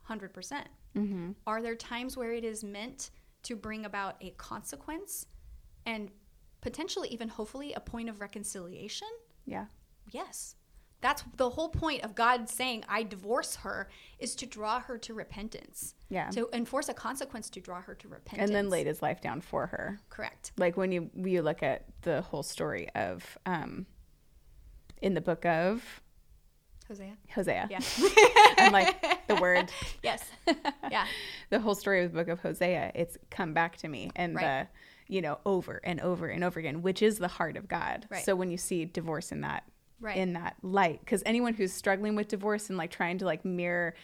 100%. 0.08 0.32
percent 0.32 0.68
mm-hmm. 0.96 1.32
Are 1.46 1.62
there 1.62 1.76
times 1.76 2.16
where 2.16 2.32
it 2.32 2.44
is 2.44 2.64
meant 2.64 3.10
to 3.44 3.54
bring 3.54 3.84
about 3.84 4.16
a 4.20 4.30
consequence 4.30 5.26
and 5.86 6.10
potentially 6.60 7.08
even 7.08 7.28
hopefully 7.28 7.72
a 7.72 7.80
point 7.80 8.08
of 8.08 8.20
reconciliation? 8.20 9.08
Yeah. 9.46 9.66
Yes. 10.10 10.56
That's 11.00 11.24
the 11.36 11.48
whole 11.50 11.70
point 11.70 12.02
of 12.04 12.14
God 12.14 12.48
saying, 12.48 12.84
I 12.88 13.02
divorce 13.04 13.56
her, 13.56 13.88
is 14.18 14.34
to 14.36 14.46
draw 14.46 14.80
her 14.80 14.98
to 14.98 15.14
repentance. 15.14 15.94
Yeah. 16.10 16.28
To 16.30 16.48
enforce 16.52 16.88
a 16.90 16.94
consequence 16.94 17.48
to 17.50 17.60
draw 17.60 17.80
her 17.80 17.94
to 17.94 18.08
repentance. 18.08 18.48
And 18.50 18.54
then 18.54 18.68
laid 18.68 18.86
his 18.86 19.00
life 19.00 19.20
down 19.20 19.40
for 19.40 19.66
her. 19.68 19.98
Correct. 20.10 20.52
Like 20.58 20.76
when 20.76 20.92
you 20.92 21.10
you 21.14 21.40
look 21.42 21.62
at 21.62 21.84
the 22.02 22.20
whole 22.22 22.42
story 22.42 22.88
of 22.94 23.38
um 23.46 23.86
in 25.00 25.14
the 25.14 25.20
book 25.20 25.46
of 25.46 26.02
Hosea. 26.88 27.16
Hosea. 27.34 27.68
Yeah. 27.70 27.80
I'm 28.58 28.72
like 28.72 29.26
the 29.28 29.36
word 29.36 29.70
yes. 30.02 30.24
Yeah. 30.90 31.06
the 31.48 31.60
whole 31.60 31.74
story 31.76 32.04
of 32.04 32.12
the 32.12 32.18
book 32.18 32.28
of 32.28 32.40
Hosea, 32.40 32.92
it's 32.94 33.16
come 33.30 33.54
back 33.54 33.76
to 33.78 33.88
me 33.88 34.10
and 34.16 34.34
Right. 34.34 34.68
the, 35.08 35.14
you 35.14 35.22
know, 35.22 35.38
over 35.46 35.80
and 35.84 36.00
over 36.00 36.26
and 36.26 36.42
over 36.44 36.58
again, 36.60 36.82
which 36.82 37.00
is 37.00 37.18
the 37.18 37.28
heart 37.28 37.56
of 37.56 37.68
God. 37.68 38.06
Right. 38.10 38.24
So 38.24 38.34
when 38.34 38.50
you 38.50 38.56
see 38.58 38.84
divorce 38.84 39.30
in 39.32 39.40
that, 39.42 39.62
Right. 40.00 40.16
in 40.16 40.32
that 40.34 40.56
light, 40.62 41.00
because 41.00 41.22
anyone 41.26 41.54
who's 41.54 41.72
struggling 41.72 42.16
with 42.16 42.28
divorce 42.28 42.68
and 42.70 42.78
like 42.78 42.90
trying 42.90 43.18
to 43.18 43.24
like 43.26 43.44
mirror 43.44 43.94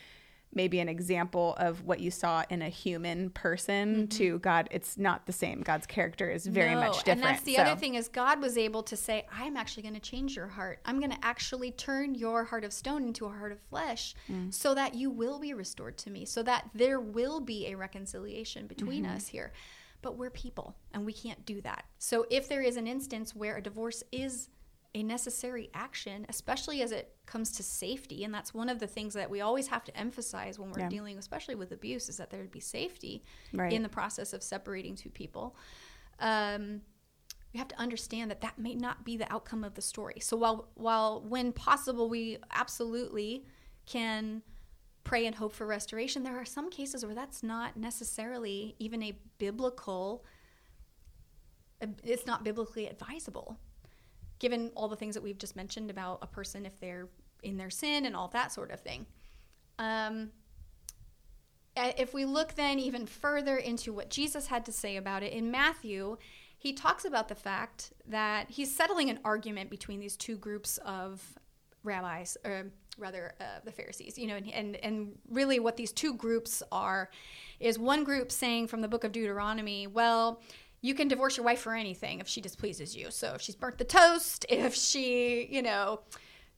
maybe 0.55 0.79
an 0.81 0.89
example 0.89 1.55
of 1.59 1.83
what 1.85 2.01
you 2.01 2.11
saw 2.11 2.43
in 2.49 2.63
a 2.63 2.69
human 2.71 3.29
person 3.31 4.07
to 4.09 4.39
God, 4.39 4.69
it's 4.71 4.97
not 4.97 5.27
the 5.27 5.33
same. 5.33 5.61
God's 5.61 5.87
character 5.87 6.31
is 6.31 6.47
very 6.47 6.71
Mm-hmm. 6.71 6.81
No, 6.81 6.87
much 6.87 6.97
different. 6.99 7.21
And 7.21 7.23
that's 7.25 7.43
the 7.43 7.57
So- 7.57 7.63
other 7.63 7.79
thing 7.79 7.95
is 7.97 8.09
God 8.09 8.41
was 8.41 8.57
able 8.57 8.83
to 8.85 8.97
say, 8.97 9.27
I'm 9.31 9.57
actually 9.57 9.83
going 9.83 9.95
to 9.97 10.01
change 10.01 10.35
your 10.35 10.47
heart. 10.47 10.79
I'm 10.87 10.99
going 10.99 11.11
to 11.11 11.19
actually 11.23 11.73
turn 11.73 12.15
your 12.15 12.45
heart 12.45 12.65
of 12.65 12.73
stone 12.73 13.03
into 13.03 13.27
a 13.27 13.29
heart 13.29 13.53
of 13.53 13.61
flesh 13.69 14.15
Mm. 14.31 14.55
so 14.55 14.75
that 14.75 14.95
you 14.95 15.11
will 15.11 15.39
be 15.39 15.53
restored 15.53 15.99
to 15.99 16.11
me, 16.11 16.25
so 16.25 16.43
that 16.45 16.71
there 16.75 17.01
will 17.01 17.41
be 17.41 17.67
a 17.67 17.75
reconciliation 17.75 18.67
between 18.67 19.05
Mm-hmm. 19.05 19.17
us 19.17 19.27
here. 19.29 19.53
But 20.01 20.17
we're 20.17 20.31
people 20.31 20.75
and 20.95 21.05
we 21.05 21.13
can't 21.13 21.45
do 21.45 21.61
that. 21.63 21.85
So 21.99 22.25
if 22.31 22.49
there 22.49 22.63
is 22.63 22.77
an 22.77 22.87
instance 22.87 23.35
where 23.35 23.57
a 23.57 23.63
divorce 23.63 24.03
is 24.13 24.49
a 24.97 25.03
necessary 25.03 25.69
action, 25.75 26.25
especially 26.31 26.81
as 26.81 26.91
it 26.91 27.15
comes 27.27 27.53
to 27.53 27.63
safety, 27.63 28.25
and 28.25 28.33
that's 28.33 28.55
one 28.55 28.71
of 28.71 28.79
the 28.79 28.87
things 28.87 29.13
that 29.13 29.29
we 29.29 29.43
always 29.43 29.69
have 29.69 29.85
to 29.85 29.95
emphasize 29.97 30.59
when 30.59 30.71
we're 30.71 30.79
Yeah. 30.81 30.89
dealing, 30.89 31.19
especially 31.19 31.55
with 31.55 31.71
abuse, 31.71 32.09
is 32.09 32.17
that 32.17 32.31
there 32.31 32.41
would 32.41 32.51
be 32.51 32.61
safety 32.61 33.23
Right. 33.53 33.75
in 33.75 33.83
the 33.83 33.91
process 33.91 34.33
of 34.33 34.43
separating 34.43 34.95
two 34.97 35.11
people. 35.11 35.55
Um, 36.19 36.81
we 37.53 37.59
have 37.59 37.69
to 37.69 37.79
understand 37.79 38.31
that 38.31 38.41
that 38.41 38.59
may 38.59 38.75
not 38.75 39.05
be 39.05 39.19
the 39.19 39.31
outcome 39.31 39.65
of 39.65 39.75
the 39.75 39.83
story. 39.83 40.19
So 40.21 40.35
while 40.35 40.71
while 40.75 41.21
when 41.21 41.53
possible 41.53 42.09
we 42.09 42.39
absolutely 42.53 43.45
can 43.85 44.43
pray 45.05 45.27
and 45.27 45.35
hope 45.37 45.53
for 45.53 45.67
restoration, 45.67 46.23
there 46.23 46.39
are 46.41 46.45
some 46.47 46.71
cases 46.71 47.05
where 47.05 47.15
that's 47.15 47.43
not 47.43 47.77
necessarily 47.77 48.77
even 48.79 49.03
a 49.03 49.13
biblical 49.39 50.25
it's 52.03 52.25
not 52.27 52.43
biblically 52.43 52.87
advisable 52.87 53.59
given 54.39 54.71
all 54.75 54.89
the 54.89 54.97
things 54.97 55.15
that 55.15 55.23
we've 55.23 55.39
just 55.39 55.57
mentioned 55.57 55.91
about 55.91 56.19
a 56.23 56.27
person 56.27 56.67
if 56.67 56.79
they're 56.81 57.09
in 57.43 57.57
their 57.57 57.71
sin 57.71 58.07
and 58.07 58.17
all 58.17 58.29
that 58.29 58.53
sort 58.53 58.71
of 58.71 58.81
thing. 58.81 59.07
Um, 59.79 60.31
uh, 61.77 61.93
if 61.99 62.15
we 62.15 62.25
look 62.25 62.55
then 62.55 62.79
even 62.79 63.07
further 63.07 63.57
into 63.57 63.93
what 63.93 64.09
Jesus 64.09 64.47
had 64.47 64.65
to 64.65 64.73
say 64.73 64.97
about 64.97 65.23
it 65.23 65.33
in 65.33 65.51
Matthew, 65.51 66.17
he 66.59 66.73
talks 66.73 67.05
about 67.05 67.29
the 67.29 67.35
fact 67.35 67.93
that 68.09 68.51
he's 68.51 68.75
settling 68.75 69.11
an 69.11 69.19
argument 69.25 69.71
between 69.71 70.01
these 70.01 70.17
two 70.17 70.37
groups 70.37 70.79
of 70.79 71.23
rabbis, 71.85 72.37
or 72.45 72.73
rather 72.99 73.35
uh, 73.41 73.61
the 73.65 73.71
Pharisees, 73.71 74.17
you 74.17 74.27
know, 74.27 74.37
and, 74.37 74.51
and 74.53 74.77
and 74.77 75.19
really 75.31 75.59
what 75.61 75.77
these 75.77 75.93
two 75.93 76.15
groups 76.15 76.63
are 76.73 77.11
is 77.61 77.79
one 77.79 78.05
group 78.05 78.33
saying 78.33 78.69
from 78.69 78.81
the 78.81 78.89
book 78.89 79.05
of 79.05 79.13
Deuteronomy, 79.13 79.87
well, 79.87 80.41
you 80.83 80.95
can 80.95 81.09
divorce 81.09 81.37
your 81.37 81.45
wife 81.45 81.61
for 81.61 81.75
anything 81.75 82.21
if 82.21 82.29
she 82.29 82.41
displeases 82.41 82.97
you. 82.97 83.11
So 83.11 83.35
if 83.35 83.41
she's 83.43 83.57
burnt 83.57 83.79
the 83.79 83.85
toast, 83.85 84.47
if 84.51 84.75
she, 84.75 85.47
you 85.51 85.63
know, 85.63 86.01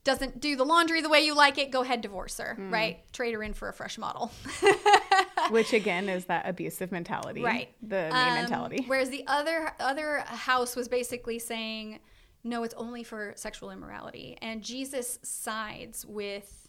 doesn't 0.05 0.41
do 0.41 0.57
the 0.57 0.65
laundry 0.65 1.01
the 1.03 1.09
way 1.09 1.21
you 1.21 1.35
like 1.35 1.59
it, 1.59 1.71
go 1.71 1.83
ahead 1.83 2.01
divorce 2.01 2.39
her, 2.39 2.57
right? 2.71 3.01
Trade 3.13 3.35
her 3.35 3.43
in 3.43 3.53
for 3.53 3.69
a 3.69 3.73
fresh 3.75 3.99
model. 3.99 4.31
which 5.51 5.73
again 5.73 6.09
is 6.09 6.27
that 6.27 6.47
abusive 6.49 6.93
mentality. 6.93 7.43
right 7.43 7.69
The 7.83 8.05
me 8.05 8.11
Um, 8.13 8.35
mentality. 8.35 8.85
whereas 8.87 9.11
the 9.11 9.25
other 9.27 9.73
other 9.81 10.19
house 10.27 10.77
was 10.77 10.89
basically 10.89 11.39
saying 11.39 12.01
no 12.45 12.63
it's 12.65 12.75
only 12.75 13.03
for 13.03 13.33
sexual 13.37 13.71
immorality 13.71 14.37
and 14.43 14.63
jesus 14.63 15.19
sides 15.23 16.05
with 16.07 16.68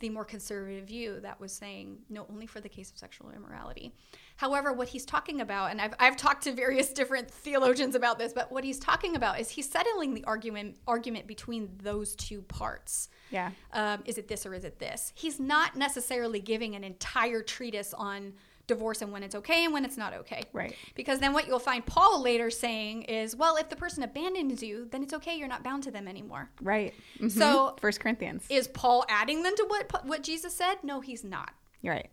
the 0.00 0.08
more 0.10 0.24
conservative 0.24 0.86
view 0.86 1.18
that 1.20 1.40
was 1.40 1.52
saying 1.52 1.98
no 2.08 2.26
only 2.30 2.46
for 2.46 2.60
the 2.60 2.68
case 2.68 2.90
of 2.90 2.98
sexual 2.98 3.30
immorality 3.30 3.92
however 4.36 4.72
what 4.72 4.88
he's 4.88 5.04
talking 5.04 5.40
about 5.40 5.70
and 5.70 5.80
i've, 5.80 5.94
I've 5.98 6.16
talked 6.16 6.44
to 6.44 6.52
various 6.52 6.92
different 7.00 7.30
theologians 7.30 7.94
about 7.94 8.18
this 8.18 8.32
but 8.32 8.50
what 8.52 8.64
he's 8.64 8.78
talking 8.78 9.16
about 9.16 9.40
is 9.40 9.50
he's 9.50 9.68
settling 9.68 10.14
the 10.14 10.24
argument 10.24 10.76
argument 10.86 11.26
between 11.26 11.70
those 11.82 12.14
two 12.16 12.42
parts 12.42 13.08
Yeah. 13.30 13.50
um, 13.72 14.02
is 14.04 14.18
it 14.18 14.28
this 14.28 14.46
or 14.46 14.54
is 14.54 14.64
it 14.64 14.78
this? 14.78 15.12
He's 15.14 15.38
not 15.40 15.76
necessarily 15.76 16.40
giving 16.40 16.74
an 16.74 16.84
entire 16.84 17.42
treatise 17.42 17.92
on 17.92 18.32
divorce 18.68 19.02
and 19.02 19.10
when 19.10 19.24
it's 19.24 19.34
okay 19.34 19.64
and 19.64 19.72
when 19.72 19.84
it's 19.84 19.96
not 19.96 20.14
okay. 20.14 20.44
Right. 20.52 20.76
Because 20.94 21.18
then 21.18 21.32
what 21.32 21.48
you'll 21.48 21.58
find 21.58 21.84
Paul 21.84 22.22
later 22.22 22.50
saying 22.50 23.02
is, 23.02 23.34
well, 23.34 23.56
if 23.56 23.68
the 23.68 23.74
person 23.76 24.04
abandons 24.04 24.62
you, 24.62 24.86
then 24.92 25.02
it's 25.02 25.12
okay. 25.14 25.36
You're 25.36 25.48
not 25.48 25.64
bound 25.64 25.82
to 25.84 25.90
them 25.90 26.06
anymore. 26.06 26.50
Right. 26.62 26.94
Mhm. 27.18 27.32
So- 27.32 27.76
First 27.80 27.98
Corinthians. 27.98 28.44
Is 28.48 28.68
Paul 28.68 29.04
adding 29.08 29.42
then 29.42 29.56
to 29.56 29.64
what 29.66 30.06
what 30.06 30.22
Jesus 30.22 30.54
said? 30.54 30.76
No, 30.84 31.00
he's 31.00 31.24
not. 31.24 31.50
You're 31.82 31.94
right. 31.94 32.10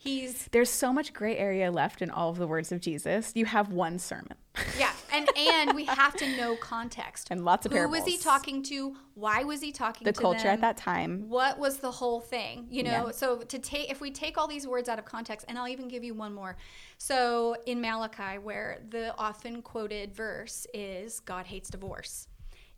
He's 0.00 0.46
There's 0.52 0.70
so 0.70 0.92
much 0.92 1.12
gray 1.12 1.36
area 1.36 1.72
left 1.72 2.02
in 2.02 2.10
all 2.10 2.30
of 2.30 2.38
the 2.38 2.46
words 2.46 2.70
of 2.70 2.80
Jesus. 2.80 3.32
You 3.34 3.46
have 3.46 3.72
one 3.72 3.98
sermon. 3.98 4.34
yeah, 4.78 4.92
and 5.12 5.28
and 5.36 5.74
we 5.74 5.84
have 5.86 6.14
to 6.16 6.36
know 6.36 6.54
context. 6.56 7.28
And 7.32 7.44
lots 7.44 7.66
of 7.66 7.72
Who 7.72 7.88
was 7.88 8.04
he 8.04 8.16
talking 8.16 8.62
to? 8.64 8.94
Why 9.14 9.42
was 9.42 9.60
he 9.60 9.72
talking 9.72 10.04
to 10.04 10.12
the 10.12 10.16
to 10.16 10.20
culture 10.20 10.44
them? 10.44 10.54
at 10.54 10.60
that 10.60 10.76
time. 10.76 11.28
what 11.28 11.58
was 11.58 11.78
the 11.78 11.90
whole 11.90 12.20
thing 12.20 12.66
you 12.70 12.84
know 12.84 13.06
Yeah. 13.06 13.10
so 13.10 13.38
to 13.38 13.58
take 13.58 13.90
if 13.90 14.00
we 14.00 14.12
take 14.12 14.38
all 14.38 14.46
these 14.46 14.66
words 14.66 14.88
out 14.88 14.98
of 15.00 15.04
context 15.04 15.44
and 15.48 15.58
i'll 15.58 15.66
even 15.68 15.88
give 15.88 16.04
you 16.04 16.14
one 16.14 16.32
more 16.32 16.56
so 16.98 17.56
in 17.66 17.80
malachi 17.80 18.38
where 18.38 18.78
the 18.90 19.12
often 19.18 19.60
quoted 19.62 20.14
verse 20.14 20.66
is 20.72 21.18
god 21.20 21.46
hates 21.46 21.68
divorce 21.68 22.28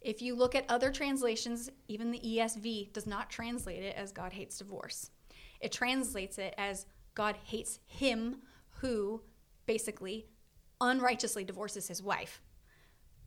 if 0.00 0.22
you 0.22 0.34
look 0.34 0.54
at 0.54 0.64
other 0.70 0.90
translations 0.90 1.68
even 1.88 2.10
the 2.10 2.20
esv 2.38 2.92
does 2.94 3.06
not 3.06 3.28
translate 3.28 3.82
it 3.82 3.94
as 3.96 4.12
god 4.12 4.32
hates 4.32 4.56
divorce 4.58 5.10
it 5.60 5.70
translates 5.72 6.38
it 6.38 6.54
as 6.56 6.86
god 7.14 7.36
hates 7.44 7.78
him 7.86 8.36
who 8.80 9.20
basically 9.66 10.26
unrighteously 10.80 11.44
divorces 11.44 11.88
his 11.88 12.02
wife 12.02 12.40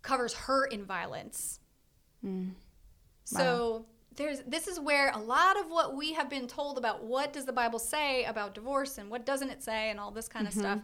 covers 0.02 0.34
her 0.34 0.66
in 0.66 0.86
violence 0.86 1.60
so 3.26 3.86
there's 4.16 4.40
this 4.48 4.68
is 4.68 4.80
where 4.80 5.10
a 5.12 5.18
lot 5.18 5.60
of 5.60 5.66
what 5.70 5.96
we 5.96 6.14
have 6.14 6.30
been 6.30 6.48
told 6.48 6.78
about 6.78 7.04
what 7.04 7.34
does 7.34 7.46
the 7.46 7.52
Bible 7.54 7.80
say 7.80 8.24
about 8.26 8.54
divorce 8.54 8.98
and 8.98 9.10
what 9.10 9.26
doesn't 9.26 9.50
it 9.50 9.64
say 9.64 9.90
and 9.90 10.00
all 10.00 10.12
this 10.12 10.28
kind 10.28 10.48
Mm-hmm. 10.48 10.60
of 10.60 10.66
stuff. 10.66 10.80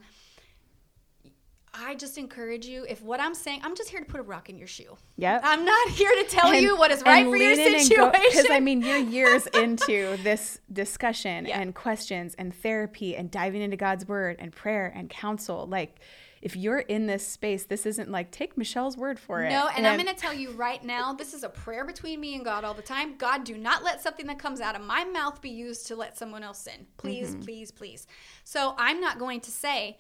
I 1.73 1.95
just 1.95 2.17
encourage 2.17 2.65
you 2.65 2.85
if 2.89 3.01
what 3.03 3.19
I'm 3.19 3.33
saying, 3.35 3.61
I'm 3.63 3.75
just 3.75 3.89
here 3.89 3.99
to 3.99 4.05
put 4.05 4.19
a 4.19 4.23
rock 4.23 4.49
in 4.49 4.57
your 4.57 4.67
shoe. 4.67 4.97
Yep. 5.17 5.41
I'm 5.43 5.65
not 5.65 5.89
here 5.91 6.09
to 6.09 6.23
tell 6.29 6.51
And- 6.51 6.61
you 6.61 6.75
what 6.77 6.91
is 6.91 7.01
right 7.03 7.25
for 7.25 7.35
your 7.38 7.51
and 7.51 7.81
situation. 7.81 8.11
Because 8.11 8.47
I 8.49 8.59
mean, 8.59 8.81
you're 8.81 8.97
years 9.17 9.45
into 9.47 10.17
this 10.23 10.59
discussion 10.71 11.45
Yeah. 11.45 11.59
and 11.59 11.75
questions 11.75 12.35
and 12.38 12.53
therapy 12.53 13.15
and 13.15 13.29
diving 13.29 13.61
into 13.61 13.77
God's 13.77 14.07
word 14.07 14.38
and 14.39 14.51
prayer 14.51 14.91
and 14.95 15.09
counsel. 15.09 15.67
Like, 15.67 15.99
if 16.41 16.55
you're 16.55 16.79
in 16.79 17.05
this 17.05 17.27
space, 17.27 17.65
this 17.65 17.85
isn't 17.85 18.09
like 18.09 18.31
take 18.31 18.57
Michelle's 18.57 18.95
word 18.95 19.19
for 19.19 19.43
it. 19.43 19.49
No, 19.49 19.67
and 19.75 19.85
I'm 19.85 19.99
going 20.01 20.07
to 20.13 20.19
tell 20.19 20.33
you 20.33 20.51
right 20.51 20.81
now, 20.81 21.11
this 21.11 21.33
is 21.33 21.43
a 21.43 21.49
prayer 21.49 21.83
between 21.83 22.21
me 22.21 22.33
and 22.35 22.45
God 22.45 22.63
all 22.63 22.73
the 22.73 22.81
time. 22.81 23.17
God, 23.17 23.43
do 23.43 23.57
not 23.57 23.83
let 23.83 24.01
something 24.01 24.25
that 24.27 24.39
comes 24.39 24.61
out 24.61 24.73
of 24.73 24.81
my 24.81 25.03
mouth 25.03 25.41
be 25.41 25.49
used 25.49 25.88
to 25.88 25.97
let 25.97 26.17
someone 26.17 26.41
else 26.41 26.59
sin. 26.59 26.88
Please, 26.95 27.31
Mm-hmm. 27.31 27.41
please, 27.41 27.71
please. 27.71 28.07
So 28.45 28.73
I'm 28.77 29.01
not 29.01 29.19
going 29.19 29.41
to 29.41 29.51
say 29.51 29.97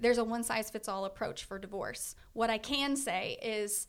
there's 0.00 0.18
a 0.18 0.24
one 0.24 0.42
size 0.42 0.70
fits 0.70 0.88
all 0.88 1.04
approach 1.04 1.44
for 1.44 1.58
divorce. 1.58 2.16
What 2.32 2.50
I 2.50 2.58
can 2.58 2.96
say 2.96 3.38
is, 3.42 3.86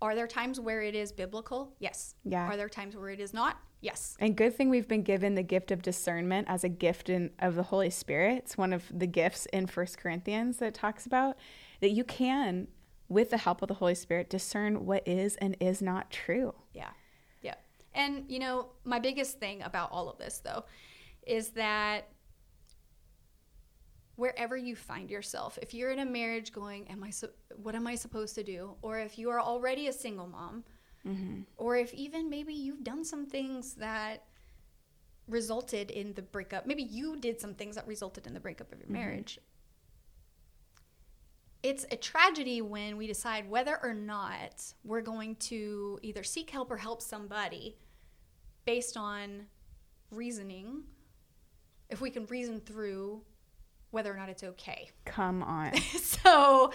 are 0.00 0.14
there 0.14 0.26
times 0.26 0.58
where 0.58 0.82
it 0.82 0.94
is 0.94 1.12
biblical? 1.12 1.74
Yes. 1.78 2.16
Yeah. 2.24 2.48
Are 2.48 2.56
there 2.56 2.68
times 2.68 2.96
where 2.96 3.10
it 3.10 3.20
is 3.20 3.32
not? 3.32 3.56
Yes. 3.80 4.16
And 4.20 4.36
good 4.36 4.56
thing 4.56 4.68
we've 4.68 4.88
been 4.88 5.02
given 5.02 5.34
the 5.34 5.42
gift 5.42 5.70
of 5.70 5.82
discernment 5.82 6.48
as 6.48 6.64
a 6.64 6.68
gift 6.68 7.08
in, 7.08 7.30
of 7.38 7.54
the 7.54 7.64
Holy 7.64 7.90
Spirit. 7.90 8.38
It's 8.38 8.58
one 8.58 8.72
of 8.72 8.84
the 8.92 9.06
gifts 9.06 9.46
in 9.46 9.66
First 9.66 9.98
Corinthians 9.98 10.58
that 10.58 10.74
talks 10.74 11.06
about 11.06 11.36
that 11.80 11.90
you 11.90 12.04
can, 12.04 12.68
with 13.08 13.30
the 13.30 13.38
help 13.38 13.62
of 13.62 13.68
the 13.68 13.74
Holy 13.74 13.94
Spirit, 13.94 14.30
discern 14.30 14.86
what 14.86 15.06
is 15.06 15.36
and 15.36 15.56
is 15.60 15.82
not 15.82 16.10
true. 16.10 16.54
Yeah. 16.74 16.90
Yeah. 17.42 17.54
And, 17.94 18.24
you 18.28 18.38
know, 18.38 18.70
my 18.84 18.98
biggest 18.98 19.40
thing 19.40 19.62
about 19.62 19.90
all 19.92 20.08
of 20.08 20.18
this, 20.18 20.40
though, 20.44 20.64
is 21.26 21.50
that 21.50 22.08
wherever 24.16 24.56
you 24.56 24.76
find 24.76 25.10
yourself, 25.10 25.58
if 25.62 25.72
you're 25.72 25.90
in 25.90 26.00
a 26.00 26.04
marriage 26.04 26.52
going, 26.52 26.88
am 26.88 27.02
I, 27.02 27.10
su- 27.10 27.30
what 27.56 27.74
am 27.74 27.86
I 27.86 27.94
supposed 27.94 28.34
to 28.34 28.42
do? 28.42 28.74
Or 28.82 28.98
if 28.98 29.18
you 29.18 29.30
are 29.30 29.40
already 29.40 29.88
a 29.88 29.92
single 29.92 30.26
mom, 30.26 30.64
mm-hmm. 31.06 31.40
or 31.56 31.76
if 31.76 31.92
even 31.94 32.28
maybe 32.28 32.52
you've 32.52 32.84
done 32.84 33.04
some 33.04 33.26
things 33.26 33.74
that 33.74 34.24
resulted 35.28 35.90
in 35.90 36.12
the 36.14 36.22
breakup, 36.22 36.66
maybe 36.66 36.82
you 36.82 37.16
did 37.16 37.40
some 37.40 37.54
things 37.54 37.74
that 37.76 37.86
resulted 37.86 38.26
in 38.26 38.34
the 38.34 38.40
breakup 38.40 38.70
of 38.72 38.78
your 38.78 38.86
mm-hmm. 38.86 38.94
marriage. 38.94 39.38
It's 41.62 41.86
a 41.92 41.96
tragedy 41.96 42.60
when 42.60 42.96
we 42.96 43.06
decide 43.06 43.48
whether 43.48 43.78
or 43.82 43.94
not 43.94 44.74
we're 44.84 45.00
going 45.00 45.36
to 45.36 45.98
either 46.02 46.24
seek 46.24 46.50
help 46.50 46.70
or 46.70 46.76
help 46.76 47.00
somebody 47.00 47.76
based 48.64 48.96
on 48.96 49.46
reasoning, 50.10 50.82
if 51.88 52.00
we 52.00 52.10
can 52.10 52.26
reason 52.26 52.60
through 52.60 53.22
whether 53.92 54.12
or 54.12 54.16
not 54.16 54.28
it's 54.28 54.42
okay. 54.42 54.90
Come 55.04 55.42
on. 55.44 55.76
so, 56.00 56.72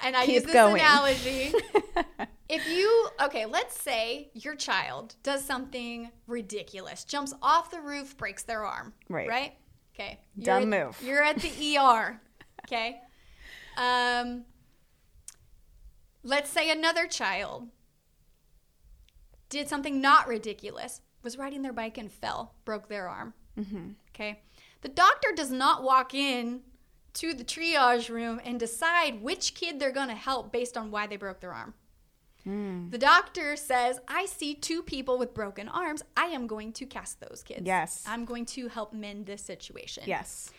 and 0.00 0.16
I 0.16 0.26
Keep 0.26 0.34
use 0.34 0.42
this 0.44 0.52
going. 0.52 0.80
analogy. 0.80 1.52
if 2.48 2.68
you, 2.68 3.08
okay, 3.22 3.46
let's 3.46 3.80
say 3.80 4.30
your 4.34 4.56
child 4.56 5.14
does 5.22 5.44
something 5.44 6.10
ridiculous, 6.26 7.04
jumps 7.04 7.32
off 7.42 7.70
the 7.70 7.80
roof, 7.80 8.16
breaks 8.16 8.42
their 8.42 8.64
arm. 8.64 8.94
Right. 9.08 9.28
Right? 9.28 9.52
Okay. 9.94 10.18
Dumb 10.40 10.72
at, 10.72 10.86
move. 10.86 11.02
You're 11.02 11.22
at 11.22 11.38
the 11.38 11.76
ER. 11.78 12.20
Okay. 12.66 13.00
Um, 13.78 14.44
let's 16.22 16.50
say 16.50 16.70
another 16.70 17.06
child 17.06 17.68
did 19.48 19.68
something 19.68 20.02
not 20.02 20.28
ridiculous, 20.28 21.00
was 21.22 21.38
riding 21.38 21.62
their 21.62 21.72
bike 21.72 21.96
and 21.96 22.12
fell, 22.12 22.56
broke 22.66 22.88
their 22.88 23.08
arm. 23.08 23.32
Mm-hmm. 23.58 23.90
Okay. 24.10 24.42
The 24.80 24.88
doctor 24.88 25.28
does 25.34 25.50
not 25.50 25.82
walk 25.82 26.14
in 26.14 26.60
to 27.14 27.34
the 27.34 27.44
triage 27.44 28.08
room 28.08 28.40
and 28.44 28.60
decide 28.60 29.22
which 29.22 29.54
kid 29.54 29.80
they're 29.80 29.90
going 29.90 30.08
to 30.08 30.14
help 30.14 30.52
based 30.52 30.76
on 30.76 30.90
why 30.90 31.06
they 31.06 31.16
broke 31.16 31.40
their 31.40 31.52
arm. 31.52 31.74
Mm. 32.46 32.90
The 32.90 32.98
doctor 32.98 33.56
says, 33.56 34.00
I 34.06 34.26
see 34.26 34.54
two 34.54 34.82
people 34.82 35.18
with 35.18 35.34
broken 35.34 35.68
arms. 35.68 36.02
I 36.16 36.26
am 36.26 36.46
going 36.46 36.72
to 36.74 36.86
cast 36.86 37.20
those 37.20 37.42
kids. 37.42 37.62
Yes. 37.64 38.04
I'm 38.06 38.24
going 38.24 38.46
to 38.46 38.68
help 38.68 38.92
mend 38.92 39.26
this 39.26 39.42
situation. 39.42 40.04
Yes. 40.06 40.50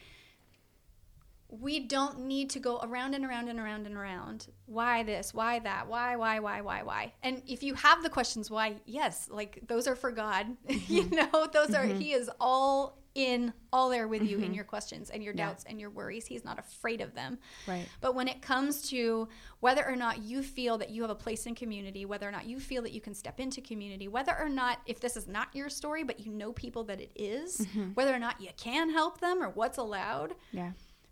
We 1.48 1.80
don't 1.80 2.20
need 2.28 2.52
to 2.52 2.60
go 2.60 2.80
around 2.84 3.16
and 3.16 3.26
around 3.26 3.48
and 3.48 3.60
around 3.60 3.88
and 3.88 3.96
around. 3.96 4.48
Why 4.68 5.02
this? 5.02 5.34
Why 5.34 5.58
that? 5.60 5.88
Why, 5.88 6.16
why, 6.16 6.40
why, 6.40 6.62
why, 6.62 6.84
why? 6.84 7.14
And 7.24 7.42
if 7.48 7.64
you 7.64 7.74
have 7.74 8.04
the 8.04 8.10
questions 8.10 8.52
why, 8.52 8.76
yes, 8.86 9.28
like 9.32 9.60
those 9.66 9.88
are 9.88 9.96
for 9.96 10.12
God. 10.12 10.46
you 10.68 11.10
know, 11.10 11.48
those 11.52 11.74
are, 11.74 11.86
He 11.86 12.12
is 12.12 12.30
all 12.40 12.99
in, 13.16 13.54
all 13.74 13.90
there 13.90 14.08
with 14.08 14.24
you 14.24 14.38
in 14.38 14.46
mm-hmm. 14.46 14.54
your 14.54 14.64
questions 14.64 15.10
and 15.10 15.24
your 15.24 15.34
Yeah. 15.34 15.48
doubts 15.48 15.64
and 15.68 15.80
your 15.80 15.90
worries. 15.90 16.26
He's 16.26 16.46
not 16.46 16.60
afraid 16.60 17.02
of 17.02 17.14
them. 17.14 17.40
Right. 17.68 17.88
But 18.02 18.16
when 18.16 18.28
it 18.28 18.42
comes 18.42 18.90
to 18.90 19.28
whether 19.60 19.86
or 19.88 19.96
not 19.96 20.24
you 20.24 20.42
feel 20.42 20.78
that 20.78 20.90
you 20.90 21.02
have 21.02 21.12
a 21.12 21.16
place 21.16 21.46
in 21.46 21.56
community, 21.56 22.06
whether 22.06 22.28
or 22.28 22.32
not 22.32 22.46
you 22.46 22.60
feel 22.60 22.82
that 22.84 22.92
you 22.92 23.02
can 23.02 23.14
step 23.14 23.40
into 23.40 23.62
community, 23.62 24.08
whether 24.08 24.38
or 24.40 24.50
not, 24.50 24.80
if 24.86 25.00
this 25.00 25.18
is 25.18 25.28
not 25.28 25.54
your 25.56 25.70
story, 25.70 26.04
but 26.04 26.20
you 26.20 26.32
know 26.32 26.52
people 26.54 26.84
that 26.86 27.02
it 27.02 27.12
is, 27.16 27.58
mm-hmm. 27.58 27.90
whether 27.94 28.14
or 28.14 28.20
not 28.20 28.40
you 28.40 28.50
can 28.58 28.90
help 28.90 29.20
them 29.20 29.42
or 29.42 29.50
what's 29.50 29.78
allowed, 29.78 30.36
Yeah. 30.52 30.72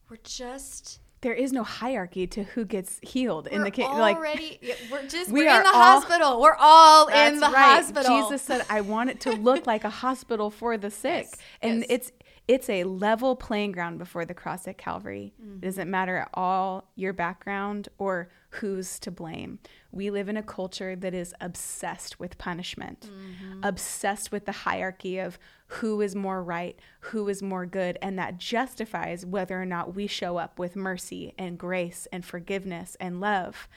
we're 0.09 0.17
just 0.23 0.99
There 1.21 1.33
is 1.33 1.51
no 1.51 1.63
hierarchy 1.63 2.27
to 2.27 2.43
who 2.43 2.63
gets 2.63 2.99
healed 3.01 3.47
in 3.47 3.59
we're 3.59 3.65
the 3.65 3.71
case. 3.71 3.87
Like 3.89 4.17
already 4.17 4.59
we're 4.91 5.07
just 5.07 5.31
We 5.31 5.41
we 5.41 5.47
are 5.47 5.55
are 5.55 5.57
in 5.57 5.63
the 5.63 5.69
all- 5.69 5.99
hospital. 5.99 6.41
We're 6.41 6.55
all 6.59 7.07
in 7.07 7.39
the 7.39 7.47
right. 7.47 7.55
hospital. 7.81 8.21
Jesus 8.21 8.41
said, 8.43 8.63
"I 8.69 8.81
want 8.81 9.09
it 9.09 9.19
to 9.21 9.31
look 9.31 9.65
like 9.65 9.83
a 9.83 9.89
hospital 9.89 10.51
for 10.51 10.77
the 10.77 10.91
sick," 11.03 11.25
Yes, 11.31 11.35
and 11.61 11.79
yes. 11.79 11.87
it's 11.89 12.11
it's 12.47 12.69
a 12.69 12.83
level 12.85 13.35
playing 13.35 13.73
ground 13.73 13.97
before 13.97 14.23
the 14.25 14.33
cross 14.33 14.67
at 14.67 14.77
Calvary. 14.77 15.33
Mm-hmm. 15.41 15.55
It 15.55 15.61
doesn't 15.61 15.89
matter 15.91 16.17
at 16.17 16.29
all 16.33 16.89
your 16.95 17.11
background 17.13 17.89
or 17.97 18.29
who's 18.59 18.99
to 18.99 19.11
blame. 19.11 19.59
We 19.91 20.09
live 20.09 20.29
in 20.29 20.37
a 20.37 20.43
culture 20.43 20.95
that 20.95 21.13
is 21.13 21.33
obsessed 21.41 22.19
with 22.19 22.37
punishment, 22.37 23.09
Mm-hmm. 23.11 23.63
obsessed 23.63 24.31
with 24.31 24.45
the 24.45 24.51
hierarchy 24.51 25.17
of 25.19 25.37
who 25.67 26.01
is 26.01 26.15
more 26.15 26.43
right, 26.43 26.77
who 27.01 27.27
is 27.29 27.41
more 27.43 27.65
good, 27.65 27.97
and 28.01 28.17
that 28.19 28.37
justifies 28.37 29.25
whether 29.25 29.61
or 29.61 29.65
not 29.65 29.95
we 29.95 30.07
show 30.07 30.37
up 30.37 30.57
with 30.59 30.75
mercy 30.75 31.33
and 31.37 31.57
grace 31.57 32.07
and 32.11 32.23
forgiveness 32.23 32.95
and 32.99 33.19
love. 33.19 33.67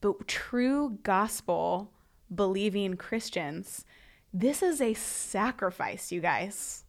But 0.00 0.26
true 0.28 0.98
gospel 1.02 1.90
believing 2.34 2.96
Christians, 2.96 3.84
this 4.32 4.62
is 4.62 4.80
a 4.80 4.94
sacrifice, 4.94 6.12
you 6.12 6.20
guys, 6.20 6.84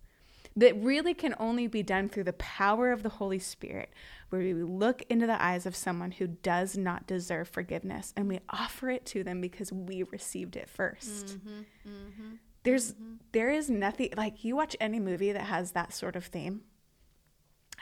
that 0.56 0.76
really 0.82 1.14
can 1.14 1.36
only 1.40 1.68
be 1.68 1.84
done 1.84 2.10
through 2.10 2.26
the 2.26 2.34
power 2.34 2.92
of 2.92 3.04
the 3.04 3.10
Holy 3.10 3.40
Spirit, 3.40 3.92
where 4.30 4.42
we 4.42 4.54
look 4.54 5.04
into 5.10 5.26
the 5.28 5.42
eyes 5.42 5.66
of 5.66 5.76
someone 5.76 6.12
who 6.12 6.28
does 6.28 6.78
not 6.78 7.08
deserve 7.08 7.48
forgiveness 7.48 8.14
and 8.16 8.28
we 8.28 8.40
offer 8.50 8.90
it 8.90 9.06
to 9.06 9.24
them 9.24 9.42
because 9.42 9.72
we 9.72 10.04
received 10.04 10.56
it 10.56 10.70
1st 10.76 11.38
mm-hmm, 11.38 11.60
mm-hmm, 11.88 12.36
There's 12.64 12.94
mm-hmm. 12.94 13.16
there 13.32 13.50
is 13.50 13.70
nothing 13.70 14.10
like 14.16 14.44
you 14.44 14.56
watch 14.56 14.76
any 14.80 15.00
movie 15.00 15.32
that 15.32 15.44
has 15.44 15.72
that 15.72 15.94
sort 15.94 16.16
of 16.16 16.26
theme. 16.26 16.62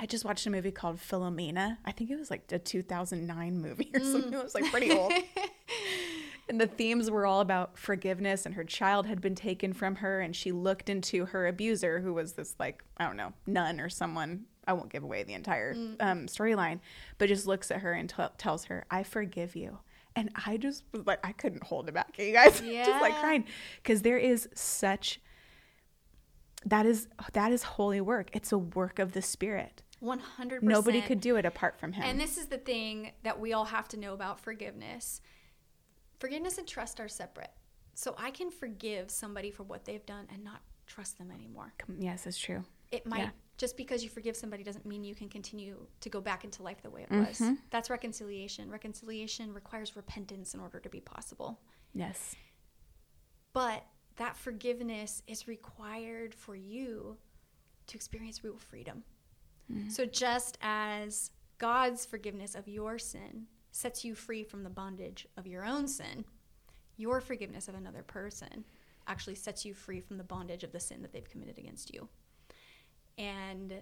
I 0.02 0.06
just 0.06 0.24
watched 0.24 0.48
a 0.48 0.50
movie 0.50 0.72
called 0.72 0.98
Philomena. 0.98 1.78
I 1.84 1.92
think 1.92 2.10
it 2.10 2.18
was 2.18 2.32
like 2.32 2.50
a 2.52 2.60
2009 2.60 3.62
movie 3.62 3.92
or 3.94 4.00
mm. 4.00 4.12
something. 4.12 4.34
It 4.34 4.44
was 4.44 4.56
like 4.56 4.72
pretty 4.72 4.92
old. 4.92 5.12
and 6.50 6.60
the 6.60 6.68
themes 6.68 7.10
were 7.12 7.26
all 7.26 7.42
about 7.42 7.78
forgiveness 7.78 8.46
and 8.46 8.56
her 8.56 8.64
child 8.64 9.06
had 9.06 9.22
been 9.22 9.36
taken 9.36 9.72
from 9.72 9.96
her 9.96 10.20
and 10.20 10.36
she 10.36 10.52
looked 10.52 10.90
into 10.90 11.26
her 11.26 11.48
abuser 11.48 12.00
who 12.00 12.14
was 12.14 12.34
this 12.34 12.56
like 12.60 12.84
i 12.98 13.06
don't 13.06 13.16
know 13.18 13.34
nun 13.48 13.80
or 13.80 13.90
someone. 13.90 14.46
I 14.68 14.74
won't 14.74 14.92
give 14.92 15.04
away 15.04 15.24
the 15.24 15.34
entire 15.34 15.74
um, 16.00 16.28
storyline 16.28 16.80
but 17.18 17.28
just 17.28 17.48
looks 17.48 17.72
at 17.72 17.80
her 17.80 17.94
and 17.94 18.10
t- 18.10 18.24
tells 18.38 18.66
her 18.66 18.86
i 18.92 19.04
forgive 19.04 19.56
you. 19.56 19.80
And 20.16 20.32
i 20.46 20.58
just 20.58 20.84
was 20.92 21.06
like 21.06 21.26
i 21.26 21.32
couldn't 21.32 21.64
hold 21.64 21.88
it 21.88 21.94
back 21.94 22.18
you 22.18 22.34
guys. 22.34 22.62
Yeah. 22.62 22.86
just 22.92 23.02
like 23.02 23.16
crying. 23.20 23.46
Because 23.82 24.02
there 24.02 24.18
is 24.18 24.50
such 24.54 25.22
that 26.66 26.86
is 26.86 27.08
that 27.34 27.52
is 27.52 27.64
holy 27.64 28.02
work. 28.02 28.30
It's 28.34 28.52
a 28.52 28.58
work 28.58 29.00
of 29.00 29.14
the 29.14 29.22
spirit. 29.22 29.82
100%. 30.02 30.62
nobody 30.62 31.02
could 31.02 31.20
do 31.20 31.36
it 31.36 31.46
apart 31.46 31.78
from 31.80 31.94
him. 31.94 32.04
And 32.06 32.20
this 32.20 32.38
is 32.38 32.48
the 32.48 32.58
thing 32.58 33.12
that 33.24 33.40
we 33.40 33.52
all 33.52 33.66
have 33.66 33.88
to 33.90 33.98
know 33.98 34.14
about 34.14 34.40
forgiveness. 34.40 35.22
Forgiveness 36.20 36.58
and 36.58 36.68
trust 36.68 37.00
are 37.00 37.08
separate. 37.08 37.52
So 37.96 38.16
I 38.18 38.32
can 38.32 38.52
forgive 38.52 39.10
somebody 39.12 39.52
for 39.52 39.64
what 39.64 39.86
they've 39.86 40.06
done 40.06 40.28
and 40.34 40.44
not 40.44 40.62
trust 40.88 41.18
them 41.18 41.32
anymore. 41.32 41.74
yes 42.00 42.24
that's 42.24 42.38
true 42.38 42.64
It 42.92 43.06
might 43.06 43.20
Yeah. 43.20 43.30
just 43.58 43.78
because 43.78 44.04
you 44.04 44.10
forgive 44.10 44.36
somebody 44.36 44.64
doesn't 44.64 44.86
mean 44.86 45.04
you 45.04 45.14
can 45.16 45.30
continue 45.30 45.86
to 46.02 46.10
go 46.10 46.20
back 46.22 46.44
into 46.44 46.64
life 46.64 46.82
the 46.82 46.90
way 46.90 47.04
it 47.04 47.10
Mm-hmm. 47.10 47.26
was. 47.50 47.58
That's 47.70 47.90
reconciliation. 47.90 48.70
Reconciliation 48.72 49.54
requires 49.54 49.96
repentance 49.96 50.54
in 50.54 50.60
order 50.60 50.80
to 50.80 50.90
be 50.90 51.00
possible. 51.00 51.60
yes 51.94 52.36
But 53.54 53.84
that 54.18 54.36
forgiveness 54.36 55.22
is 55.28 55.48
required 55.48 56.34
for 56.34 56.56
you 56.56 57.18
to 57.88 57.96
experience 57.96 58.44
real 58.44 58.58
freedom. 58.58 59.04
So 59.90 60.04
just 60.06 60.58
as 60.64 61.30
God's 61.60 62.04
forgiveness 62.04 62.56
of 62.56 62.68
your 62.68 62.98
sin 62.98 63.46
sets 63.72 64.04
you 64.04 64.16
free 64.16 64.44
from 64.44 64.64
the 64.64 64.70
bondage 64.70 65.28
of 65.38 65.46
your 65.48 65.66
own 65.66 65.88
sin, 65.88 66.26
your 66.98 67.22
forgiveness 67.22 67.68
of 67.68 67.76
another 67.76 68.04
person 68.04 68.66
actually 69.08 69.36
sets 69.36 69.66
you 69.66 69.74
free 69.74 70.00
from 70.00 70.18
the 70.18 70.24
bondage 70.24 70.64
of 70.64 70.72
the 70.72 70.80
sin 70.80 71.02
that 71.02 71.12
they've 71.14 71.30
committed 71.30 71.58
against 71.58 71.94
you. 71.94 72.08
And 73.18 73.74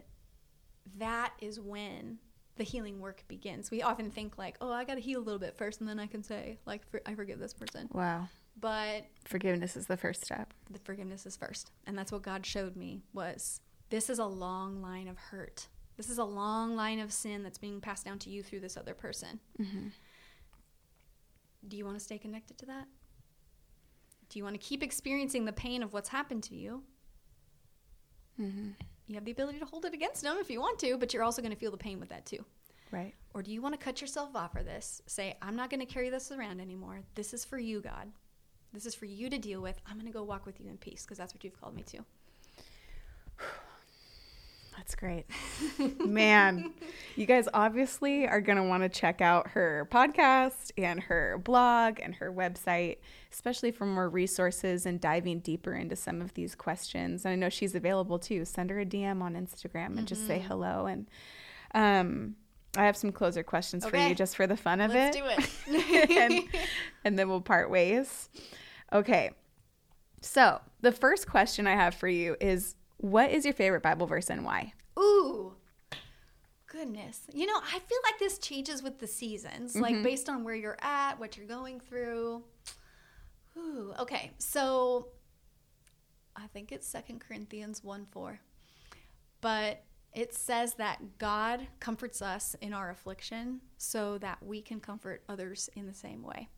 that 0.97 1.33
is 1.41 1.59
when 1.59 2.19
the 2.55 2.63
healing 2.63 2.99
work 2.99 3.23
begins. 3.27 3.69
We 3.69 3.81
often 3.83 4.09
think 4.09 4.37
like, 4.37 4.57
"Oh, 4.61 4.71
I 4.71 4.83
got 4.83 4.95
to 4.95 5.01
heal 5.01 5.19
a 5.19 5.23
little 5.23 5.39
bit 5.39 5.55
first 5.57 5.79
and 5.79 5.87
then 5.89 5.99
I 5.99 6.07
can 6.07 6.23
say 6.23 6.57
like 6.65 6.87
for, 6.89 7.01
I 7.05 7.13
forgive 7.13 7.39
this 7.39 7.53
person." 7.53 7.87
Wow. 7.91 8.29
But 8.59 9.05
Forgiveness 9.25 9.75
is 9.77 9.85
the 9.85 9.97
first 9.97 10.23
step. 10.25 10.53
the 10.71 10.79
forgiveness 10.79 11.27
is 11.27 11.37
first. 11.37 11.71
And 11.85 11.95
that's 11.97 12.11
what 12.11 12.23
God 12.23 12.43
showed 12.45 12.75
me 12.75 13.03
was 13.13 13.61
this 13.89 14.09
is 14.09 14.17
a 14.17 14.25
long 14.25 14.81
line 14.81 15.07
of 15.07 15.17
hurt. 15.17 15.67
This 15.97 16.09
is 16.09 16.19
a 16.19 16.23
long 16.23 16.75
line 16.75 16.99
of 16.99 17.11
sin 17.11 17.43
that's 17.43 17.57
being 17.57 17.81
passed 17.81 18.05
down 18.05 18.19
to 18.19 18.29
you 18.29 18.43
through 18.43 18.59
this 18.59 18.77
other 18.77 18.93
person. 18.93 19.39
Mm-hmm. 19.59 19.87
Do 21.67 21.75
you 21.75 21.83
want 21.83 21.97
to 21.97 22.03
stay 22.03 22.19
connected 22.19 22.57
to 22.59 22.67
that? 22.67 22.87
Do 24.29 24.39
you 24.39 24.43
want 24.43 24.53
to 24.53 24.65
keep 24.65 24.83
experiencing 24.83 25.45
the 25.45 25.53
pain 25.53 25.81
of 25.81 25.93
what's 25.93 26.09
happened 26.09 26.43
to 26.43 26.55
you? 26.55 26.83
Mm-hmm. 28.39 28.69
You 29.07 29.15
have 29.15 29.25
the 29.25 29.31
ability 29.31 29.59
to 29.59 29.65
hold 29.65 29.85
it 29.85 29.93
against 29.93 30.21
them 30.21 30.37
if 30.39 30.49
you 30.49 30.59
want 30.59 30.79
to, 30.79 30.97
but 30.97 31.13
you're 31.13 31.23
also 31.23 31.41
going 31.41 31.53
to 31.53 31.57
feel 31.57 31.71
the 31.71 31.77
pain 31.77 31.99
with 31.99 32.09
that 32.09 32.25
too. 32.25 32.45
Right. 32.91 33.13
Or 33.33 33.41
do 33.41 33.51
you 33.51 33.61
want 33.61 33.73
to 33.77 33.83
cut 33.83 33.99
yourself 34.01 34.35
off 34.35 34.53
for 34.53 34.63
this? 34.63 35.01
Say, 35.07 35.35
I'm 35.41 35.55
not 35.55 35.69
going 35.69 35.79
to 35.79 35.85
carry 35.85 36.09
this 36.09 36.31
around 36.31 36.59
anymore. 36.59 37.01
This 37.15 37.33
is 37.33 37.43
for 37.43 37.57
you, 37.57 37.81
God. 37.81 38.11
This 38.73 38.85
is 38.85 38.95
for 38.95 39.05
you 39.05 39.29
to 39.29 39.37
deal 39.37 39.61
with. 39.61 39.79
I'm 39.87 39.95
going 39.95 40.05
to 40.05 40.11
go 40.11 40.23
walk 40.23 40.45
with 40.45 40.59
you 40.59 40.69
in 40.69 40.77
peace 40.77 41.03
because 41.03 41.17
that's 41.17 41.33
what 41.33 41.43
you've 41.43 41.59
called 41.59 41.75
me 41.75 41.83
to. 41.83 41.99
That's 44.77 44.93
great. 44.93 45.25
Man, 46.05 46.71
you 47.15 47.25
guys 47.25 47.49
obviously 47.51 48.27
are 48.27 48.39
going 48.39 48.57
to 48.57 48.63
want 48.63 48.83
to 48.83 48.89
check 48.89 49.21
out 49.21 49.49
her 49.49 49.87
podcast 49.91 50.71
and 50.77 51.01
her 51.01 51.41
blog 51.43 51.99
and 51.99 52.13
her 52.15 52.31
website, 52.31 52.97
especially 53.33 53.71
for 53.71 53.87
more 53.87 54.07
resources 54.07 54.85
and 54.85 55.01
diving 55.01 55.39
deeper 55.39 55.73
into 55.73 55.95
some 55.95 56.21
of 56.21 56.35
these 56.35 56.53
questions. 56.53 57.25
And 57.25 57.31
I 57.31 57.35
know 57.35 57.49
she's 57.49 57.73
available 57.73 58.19
too. 58.19 58.45
Send 58.45 58.69
her 58.69 58.79
a 58.79 58.85
DM 58.85 59.21
on 59.21 59.33
Instagram 59.33 59.97
and 59.97 60.07
just 60.07 60.27
say 60.27 60.37
hello. 60.39 60.85
And 60.85 61.09
um, 61.73 62.35
I 62.77 62.85
have 62.85 62.95
some 62.95 63.11
closer 63.11 63.41
questions 63.41 63.83
for 63.83 63.97
you 63.97 64.13
just 64.13 64.35
for 64.35 64.45
the 64.45 64.57
fun 64.57 64.79
of 64.79 64.91
it. 64.91 65.15
Let's 65.15 65.17
do 65.65 65.73
it. 65.73 66.09
and, 66.11 66.43
and 67.03 67.19
then 67.19 67.27
we'll 67.27 67.41
part 67.41 67.71
ways. 67.71 68.29
Okay. 68.93 69.31
So, 70.21 70.61
the 70.81 70.91
first 70.91 71.27
question 71.27 71.65
I 71.67 71.73
have 71.73 71.95
for 71.95 72.07
you 72.07 72.35
is 72.39 72.75
what 72.97 73.31
is 73.31 73.45
your 73.45 73.53
favorite 73.53 73.83
Bible 73.83 74.07
verse 74.07 74.29
and 74.29 74.43
why? 74.43 74.73
Ooh. 74.97 75.53
Goodness. 76.67 77.21
You 77.33 77.45
know, 77.45 77.57
I 77.57 77.79
feel 77.79 77.97
like 78.03 78.19
this 78.19 78.37
changes 78.39 78.83
with 78.83 78.99
the 78.99 79.07
seasons, 79.07 79.75
like 79.75 79.93
mm-hmm. 79.93 80.03
based 80.03 80.29
on 80.29 80.43
where 80.43 80.55
you're 80.55 80.77
at, 80.81 81.19
what 81.19 81.37
you're 81.37 81.47
going 81.47 81.79
through. 81.79 82.43
Ooh, 83.57 83.93
okay. 83.99 84.31
So 84.37 85.07
I 86.35 86.47
think 86.47 86.71
it's 86.71 86.87
Second 86.87 87.21
Corinthians 87.21 87.83
1 87.83 88.07
4. 88.11 88.39
But 89.39 89.83
it 90.13 90.33
says 90.33 90.73
that 90.75 91.17
God 91.19 91.67
comforts 91.79 92.21
us 92.21 92.55
in 92.61 92.73
our 92.73 92.89
affliction 92.89 93.61
so 93.77 94.17
that 94.17 94.43
we 94.43 94.61
can 94.61 94.79
comfort 94.79 95.23
others 95.29 95.69
in 95.75 95.85
the 95.85 95.93
same 95.93 96.23
way. 96.23 96.49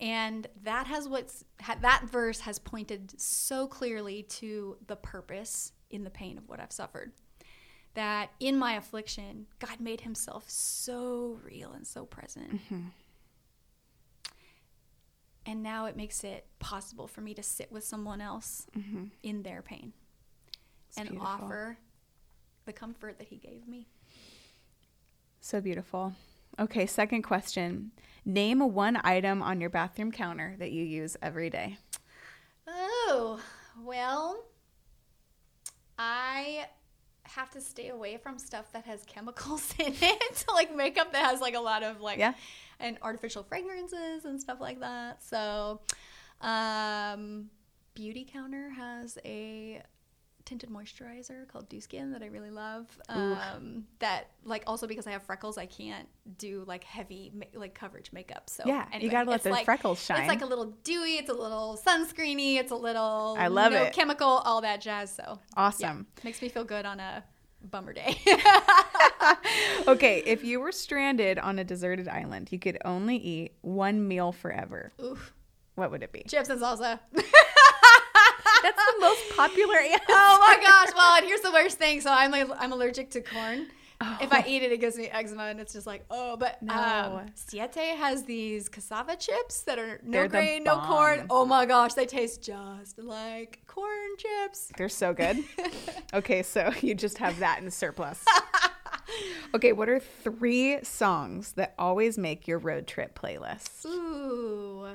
And 0.00 0.46
that 0.62 0.86
has 0.86 1.08
what's 1.08 1.44
that 1.80 2.02
verse 2.04 2.40
has 2.40 2.58
pointed 2.58 3.20
so 3.20 3.66
clearly 3.66 4.22
to 4.24 4.76
the 4.86 4.96
purpose 4.96 5.72
in 5.90 6.04
the 6.04 6.10
pain 6.10 6.38
of 6.38 6.48
what 6.48 6.60
I've 6.60 6.72
suffered. 6.72 7.12
That 7.94 8.30
in 8.38 8.56
my 8.56 8.74
affliction, 8.74 9.46
God 9.58 9.80
made 9.80 10.02
himself 10.02 10.44
so 10.48 11.40
real 11.42 11.72
and 11.72 11.86
so 11.86 12.04
present. 12.04 12.54
Mm-hmm. 12.64 12.88
And 15.46 15.62
now 15.62 15.86
it 15.86 15.96
makes 15.96 16.22
it 16.22 16.46
possible 16.58 17.08
for 17.08 17.22
me 17.22 17.34
to 17.34 17.42
sit 17.42 17.72
with 17.72 17.82
someone 17.82 18.20
else 18.20 18.66
mm-hmm. 18.76 19.04
in 19.22 19.42
their 19.42 19.62
pain 19.62 19.94
and 20.96 21.08
beautiful. 21.08 21.26
offer 21.26 21.78
the 22.66 22.72
comfort 22.72 23.18
that 23.18 23.28
he 23.28 23.36
gave 23.36 23.66
me. 23.66 23.88
So 25.40 25.60
beautiful. 25.60 26.12
Okay, 26.58 26.86
second 26.86 27.22
question. 27.22 27.92
Name 28.24 28.60
one 28.74 29.00
item 29.04 29.42
on 29.42 29.60
your 29.60 29.70
bathroom 29.70 30.12
counter 30.12 30.54
that 30.58 30.70
you 30.72 30.84
use 30.84 31.16
every 31.22 31.50
day. 31.50 31.78
Oh, 32.66 33.40
well, 33.82 34.44
I 35.98 36.66
have 37.24 37.50
to 37.50 37.60
stay 37.60 37.88
away 37.88 38.16
from 38.16 38.38
stuff 38.38 38.72
that 38.72 38.84
has 38.84 39.04
chemicals 39.04 39.72
in 39.78 39.94
it, 40.00 40.44
like 40.52 40.74
makeup 40.74 41.12
that 41.12 41.24
has 41.30 41.40
like 41.40 41.54
a 41.54 41.60
lot 41.60 41.82
of 41.82 42.00
like 42.00 42.18
Yeah. 42.18 42.34
and 42.80 42.98
artificial 43.02 43.42
fragrances 43.42 44.24
and 44.24 44.40
stuff 44.40 44.60
like 44.60 44.80
that. 44.80 45.22
So, 45.22 45.80
um, 46.40 47.50
Beautycounter 47.96 48.72
has 48.74 49.18
a 49.24 49.82
tinted 50.48 50.70
moisturizer 50.70 51.46
called 51.46 51.68
Dew 51.68 51.78
Skin 51.80 52.10
that 52.12 52.22
I 52.22 52.26
really 52.26 52.50
love. 52.50 52.86
Um, 53.10 53.84
that 53.98 54.28
like 54.44 54.62
also 54.66 54.86
because 54.86 55.06
I 55.06 55.10
have 55.10 55.22
freckles, 55.22 55.58
I 55.58 55.66
can't 55.66 56.08
do 56.38 56.64
like 56.66 56.84
heavy 56.84 57.30
ma- 57.34 57.44
like 57.60 57.74
coverage 57.74 58.10
makeup. 58.12 58.48
So 58.48 58.62
Yeah, 58.66 58.86
you 58.98 59.10
gotta 59.10 59.28
let 59.30 59.42
those 59.42 59.52
like- 59.52 59.66
freckles 59.66 60.02
shine. 60.02 60.20
It's 60.20 60.28
like 60.28 60.40
a 60.40 60.46
little 60.46 60.72
dewy. 60.84 61.16
It's 61.16 61.28
a 61.28 61.34
little 61.34 61.78
sunscreeny. 61.86 62.56
It's 62.56 62.72
a 62.72 62.76
little 62.76 63.36
I 63.38 63.48
love 63.48 63.72
no 63.72 63.82
it. 63.82 63.92
chemical, 63.92 64.26
all 64.26 64.62
that 64.62 64.80
jazz. 64.80 65.12
So 65.14 65.38
Awesome. 65.54 66.06
makes 66.24 66.40
me 66.40 66.48
feel 66.48 66.64
good 66.64 66.86
on 66.86 66.98
a 66.98 67.22
bummer 67.70 67.92
day. 67.92 68.16
Okay, 69.86 70.22
if 70.26 70.44
you 70.44 70.60
were 70.60 70.72
stranded 70.72 71.38
on 71.38 71.58
a 71.58 71.64
deserted 71.64 72.08
island, 72.08 72.48
you 72.52 72.58
could 72.58 72.78
only 72.84 73.16
eat 73.16 73.52
one 73.60 74.06
meal 74.08 74.32
forever. 74.32 74.92
Oof, 75.02 75.34
What 75.74 75.90
would 75.90 76.02
it 76.02 76.12
be? 76.12 76.24
chips 76.28 76.48
and 76.48 76.60
salsa. 76.60 77.00
That's 78.62 78.76
the 78.76 79.00
most 79.00 79.22
popular 79.36 79.76
answer. 79.92 80.04
oh 80.08 80.38
my 80.40 80.56
gosh! 80.62 80.94
Well, 80.94 81.16
and 81.16 81.26
here's 81.26 81.40
the 81.40 81.52
worst 81.52 81.78
thing. 81.78 82.00
So 82.00 82.10
I'm 82.12 82.30
like, 82.30 82.48
I'm 82.58 82.72
allergic 82.72 83.10
to 83.12 83.20
corn. 83.20 83.68
If 84.20 84.32
Oh. 84.32 84.36
I 84.36 84.44
eat 84.46 84.62
it, 84.62 84.70
it 84.70 84.78
gives 84.80 84.96
me 84.96 85.08
eczema, 85.08 85.44
and 85.46 85.58
it's 85.58 85.72
just 85.72 85.86
like, 85.86 86.04
oh. 86.08 86.36
But 86.36 86.62
No. 86.62 86.72
um, 86.72 87.26
Siete 87.34 87.96
has 87.96 88.22
these 88.24 88.68
cassava 88.68 89.16
chips 89.16 89.62
that 89.62 89.78
are 89.80 89.98
no 90.04 90.18
They're 90.20 90.28
grain, 90.28 90.62
no 90.62 90.78
corn. 90.78 91.26
Oh 91.30 91.44
my 91.44 91.66
gosh, 91.66 91.94
they 91.94 92.06
taste 92.06 92.40
just 92.42 92.96
like 92.98 93.60
corn 93.66 94.10
chips. 94.16 94.70
They're 94.76 94.88
so 94.88 95.12
good. 95.12 95.38
Okay, 96.14 96.42
so 96.42 96.72
you 96.80 96.94
just 96.94 97.18
have 97.18 97.38
that 97.40 97.60
in 97.62 97.70
surplus. 97.70 98.24
Okay, 99.54 99.72
what 99.72 99.88
are 99.88 99.98
three 99.98 100.78
songs 100.84 101.52
that 101.52 101.74
always 101.78 102.18
make 102.18 102.46
your 102.46 102.58
road 102.58 102.86
trip 102.86 103.18
playlist? 103.18 103.86
Ooh. 103.86 104.86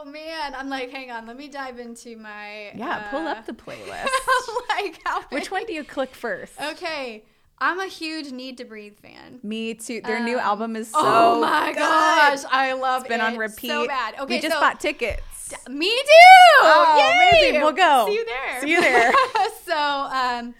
Oh 0.00 0.04
man, 0.04 0.54
I'm 0.54 0.68
like, 0.68 0.90
hang 0.90 1.10
on, 1.10 1.26
let 1.26 1.36
me 1.36 1.48
dive 1.48 1.78
into 1.78 2.16
my. 2.16 2.70
Yeah, 2.74 3.08
pull 3.10 3.26
uh, 3.26 3.32
up 3.32 3.46
the 3.46 3.52
playlist. 3.52 4.06
like 4.68 5.00
how 5.04 5.22
Which 5.30 5.50
one 5.50 5.64
do 5.66 5.72
you 5.72 5.82
click 5.82 6.14
first? 6.14 6.52
Okay, 6.60 7.24
I'm 7.58 7.80
a 7.80 7.86
huge 7.86 8.30
Need 8.30 8.58
to 8.58 8.64
Breathe 8.64 8.98
fan. 9.00 9.40
Me 9.42 9.74
too. 9.74 10.00
Their 10.02 10.20
new 10.20 10.36
Um, 10.36 10.44
album 10.44 10.76
is 10.76 10.88
so 10.90 10.98
oh 11.00 11.40
my 11.40 11.72
good. 11.72 11.78
gosh, 11.80 12.44
I 12.50 12.74
love 12.74 13.02
It's 13.02 13.08
been 13.08 13.20
it. 13.20 13.24
on 13.24 13.36
repeat. 13.38 13.70
So 13.70 13.86
bad. 13.88 14.14
Okay, 14.20 14.36
we 14.36 14.40
just 14.40 14.54
so 14.54 14.60
bought 14.60 14.78
tickets. 14.78 15.52
me 15.68 15.90
too. 15.90 16.60
Oh, 16.60 16.96
Yay! 17.32 17.38
amazing. 17.48 17.60
We'll 17.62 17.72
go. 17.72 18.06
See 18.06 18.14
you 18.14 18.24
there. 18.24 18.60
See 18.60 18.70
you 18.70 18.80
there. 18.80 19.12
so, 19.66 19.74
um, 19.74 20.54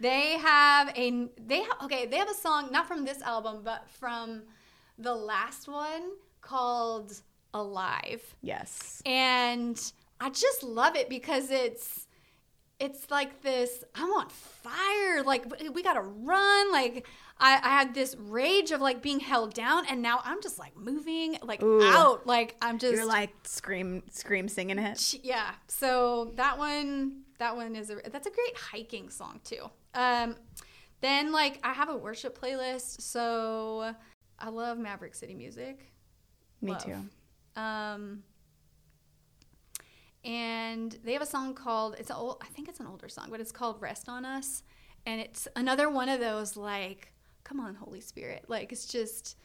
they 0.00 0.38
have 0.38 0.90
a 0.96 1.28
they 1.44 1.62
have 1.62 1.76
okay. 1.84 2.06
They 2.06 2.18
have 2.18 2.30
a 2.30 2.34
song 2.34 2.68
not 2.70 2.86
from 2.86 3.04
this 3.04 3.20
album, 3.22 3.62
but 3.64 3.88
from 3.90 4.42
the 4.98 5.14
last 5.14 5.66
one 5.66 6.12
called 6.40 7.20
"Alive." 7.54 8.34
Yes. 8.42 9.00
and 9.06 9.80
I 10.20 10.30
just 10.30 10.62
love 10.62 10.96
it 10.96 11.08
because 11.08 11.50
it's 11.50 12.06
it's 12.80 13.08
like 13.10 13.40
this 13.42 13.84
I'm 13.94 14.10
on 14.10 14.28
fire 14.28 15.22
like 15.22 15.44
we 15.72 15.82
gotta 15.82 16.00
run 16.02 16.72
like 16.72 17.06
I, 17.38 17.54
I 17.62 17.68
had 17.68 17.94
this 17.94 18.16
rage 18.18 18.72
of 18.72 18.80
like 18.80 19.00
being 19.00 19.20
held 19.20 19.54
down 19.54 19.86
and 19.86 20.02
now 20.02 20.20
I'm 20.24 20.42
just 20.42 20.58
like 20.58 20.76
moving 20.76 21.38
like 21.42 21.62
Ooh. 21.62 21.82
out 21.84 22.26
like 22.26 22.56
I'm 22.60 22.78
just 22.78 22.94
You're 22.94 23.06
like 23.06 23.30
scream, 23.44 24.02
scream 24.10 24.48
singing 24.48 24.78
it. 24.78 25.14
yeah 25.22 25.52
so 25.68 26.32
that 26.36 26.58
one 26.58 27.22
that 27.38 27.54
one 27.54 27.76
is 27.76 27.90
a 27.90 27.96
that's 28.10 28.26
a 28.26 28.30
great 28.30 28.56
hiking 28.56 29.08
song 29.08 29.40
too 29.44 29.70
um 29.94 30.36
then 31.00 31.30
like 31.32 31.60
I 31.62 31.72
have 31.74 31.88
a 31.88 31.96
worship 31.96 32.38
playlist 32.38 33.00
so 33.00 33.94
I 34.38 34.48
love 34.48 34.78
Maverick 34.78 35.14
City 35.14 35.34
music 35.34 35.92
Me 36.60 36.72
Love. 36.72 36.84
too. 36.84 36.96
Um, 37.56 38.22
and 40.24 40.96
they 41.04 41.12
have 41.12 41.22
a 41.22 41.26
song 41.26 41.54
called 41.54 41.96
it's 41.98 42.10
an 42.10 42.16
old 42.16 42.38
I 42.42 42.46
think 42.46 42.68
it's 42.68 42.80
an 42.80 42.86
older 42.86 43.08
song, 43.08 43.28
but 43.30 43.40
it's 43.40 43.52
called 43.52 43.80
"Rest 43.80 44.08
on 44.08 44.24
Us," 44.24 44.62
and 45.06 45.20
it's 45.20 45.46
another 45.56 45.90
one 45.90 46.08
of 46.08 46.20
those 46.20 46.56
like, 46.56 47.12
come 47.44 47.60
on, 47.60 47.74
Holy 47.74 48.00
Spirit, 48.00 48.44
like 48.48 48.72
it's 48.72 48.86
just, 48.86 49.36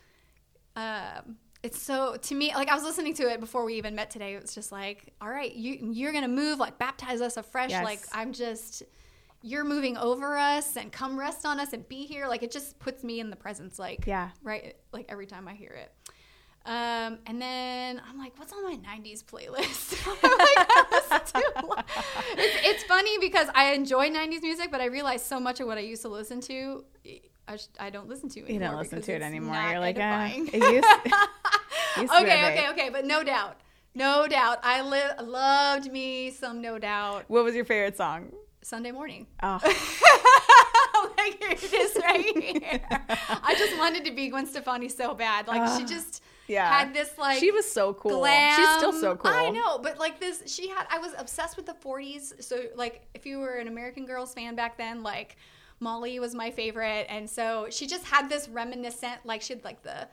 um, 0.75 1.37
it's 1.63 1.81
so 1.81 2.15
to 2.15 2.35
me 2.35 2.53
like 2.55 2.69
I 2.69 2.75
was 2.75 2.83
listening 2.83 3.13
to 3.15 3.29
it 3.29 3.39
before 3.41 3.65
we 3.65 3.75
even 3.75 3.95
met 3.95 4.09
today. 4.09 4.35
It 4.35 4.41
was 4.41 4.55
just 4.55 4.71
like, 4.71 5.13
all 5.19 5.29
right, 5.29 5.53
you 5.53 5.91
you're 5.91 6.13
gonna 6.13 6.27
move, 6.29 6.59
like 6.59 6.77
baptize 6.77 7.19
us 7.21 7.35
afresh, 7.37 7.71
Yes. 7.71 7.83
like 7.83 7.99
I'm 8.13 8.33
just. 8.33 8.83
You're 9.41 9.63
moving 9.63 9.95
over 9.95 10.35
us 10.35 10.75
and 10.75 10.91
come 10.91 11.17
rest 11.17 11.45
on 11.45 11.61
us 11.61 11.71
and 11.71 11.87
be 11.87 12.05
here. 12.05 12.27
Like 12.27 12.43
it 12.43 12.51
just 12.51 12.77
puts 12.77 13.05
me 13.05 13.21
in 13.21 13.29
the 13.29 13.37
presence, 13.37 13.79
like 13.79 14.05
Yeah. 14.05 14.31
right, 14.43 14.75
like 14.91 15.05
every 15.07 15.27
time 15.27 15.47
I 15.47 15.53
hear 15.53 15.69
it. 15.69 15.93
Um, 16.65 17.17
and 17.25 17.41
then 17.41 18.01
I'm 18.07 18.17
like, 18.17 18.37
what's 18.37 18.53
on 18.53 18.63
my 18.63 18.75
90s 18.75 19.23
playlist? 19.23 20.05
like, 20.23 21.85
it's, 22.37 22.67
it's, 22.67 22.83
funny 22.83 23.17
because 23.19 23.47
I 23.55 23.73
enjoy 23.73 24.09
90s 24.09 24.41
music, 24.41 24.69
but 24.69 24.81
I 24.81 24.85
realize 24.85 25.23
so 25.23 25.39
much 25.39 25.59
of 25.59 25.67
what 25.67 25.77
I 25.77 25.81
used 25.81 26.01
to 26.03 26.09
listen 26.09 26.41
to, 26.41 26.83
I, 27.47 27.55
sh- 27.55 27.67
I 27.79 27.89
don't 27.89 28.07
listen 28.07 28.29
to 28.29 28.41
anymore. 28.41 28.53
You 28.53 28.59
don't 28.59 28.77
listen 28.77 29.01
to 29.01 29.11
it 29.13 29.21
anymore. 29.21 29.55
You're 29.55 29.79
like, 29.79 29.97
eh, 29.97 30.45
it 30.53 30.53
used, 30.53 30.87
used 31.97 32.13
okay, 32.13 32.51
okay, 32.51 32.69
okay. 32.69 32.89
But 32.89 33.05
no 33.05 33.23
doubt. 33.23 33.57
No 33.95 34.27
doubt. 34.27 34.59
I 34.61 34.81
li- 34.81 35.25
loved 35.25 35.91
me 35.91 36.29
some 36.29 36.61
No 36.61 36.77
Doubt. 36.77 37.25
What 37.27 37.43
was 37.43 37.55
your 37.55 37.65
favorite 37.65 37.97
song? 37.97 38.31
Sunday 38.61 38.91
morning. 38.91 39.25
Oh. 39.41 39.59
like 41.17 41.39
here 41.39 41.51
it 41.51 41.73
is 41.73 41.95
right 42.03 42.43
here. 42.43 42.81
I 43.43 43.55
just 43.57 43.77
wanted 43.77 44.05
to 44.05 44.11
be 44.11 44.29
Gwen 44.29 44.45
Stefani 44.45 44.89
so 44.89 45.15
bad. 45.15 45.47
Like 45.47 45.61
uh, 45.61 45.77
she 45.77 45.85
just 45.85 46.21
yeah. 46.49 46.79
had 46.79 46.93
this 46.93 47.17
like 47.17 47.39
She 47.39 47.51
was 47.51 47.69
so 47.71 47.93
cool. 47.93 48.19
Glam. 48.19 48.59
She's 48.59 48.77
still 48.77 48.93
so 48.93 49.15
cool. 49.15 49.31
I 49.31 49.49
know, 49.49 49.79
but 49.79 49.99
like 49.99 50.19
this 50.19 50.43
she 50.47 50.67
had 50.69 50.85
I 50.89 50.99
was 50.99 51.13
obsessed 51.17 51.55
with 51.57 51.65
the 51.65 51.75
40s. 51.75 52.43
So 52.43 52.63
like 52.75 53.07
if 53.13 53.25
you 53.25 53.39
were 53.39 53.55
an 53.55 53.67
American 53.67 54.05
Girls 54.05 54.33
fan 54.33 54.55
back 54.55 54.77
then, 54.77 55.03
like 55.03 55.37
Molly 55.79 56.19
was 56.19 56.35
my 56.35 56.51
favorite 56.51 57.05
and 57.09 57.29
so 57.29 57.67
she 57.69 57.87
just 57.87 58.05
had 58.05 58.29
this 58.29 58.49
reminiscent 58.49 59.25
like 59.25 59.41
she 59.41 59.53
had 59.53 59.63
like 59.63 59.81
the 59.83 60.07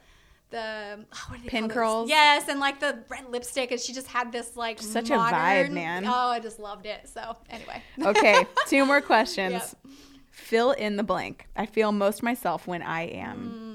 the 0.51 1.05
oh, 1.13 1.35
pin 1.47 1.69
curls. 1.69 2.09
Yes, 2.09 2.49
and 2.49 2.61
like 2.61 2.81
the 2.81 2.99
red 3.09 3.29
lipstick, 3.31 3.73
and 3.73 3.81
she 3.81 3.93
just 3.93 4.07
had 4.07 4.33
this 4.33 4.57
like 4.57 4.81
such 4.81 5.09
modern, 5.09 5.35
a 5.35 5.43
vibe, 5.43 5.71
man. 5.71 6.07
Oh, 6.07 6.29
I 6.29 6.41
just 6.41 6.59
loved 6.59 6.87
it. 6.87 7.09
So 7.09 7.37
anyway, 7.51 7.83
okay, 8.01 8.47
two 8.69 8.85
more 8.85 9.01
questions. 9.13 9.53
Yep. 9.53 9.95
Fill 10.31 10.73
in 10.73 10.97
the 10.97 11.03
blank. 11.03 11.49
I 11.57 11.67
feel 11.67 11.93
most 11.93 12.23
myself 12.23 12.67
when 12.67 12.83
I 12.83 13.03
am. 13.03 13.39
Mm, 13.39 13.66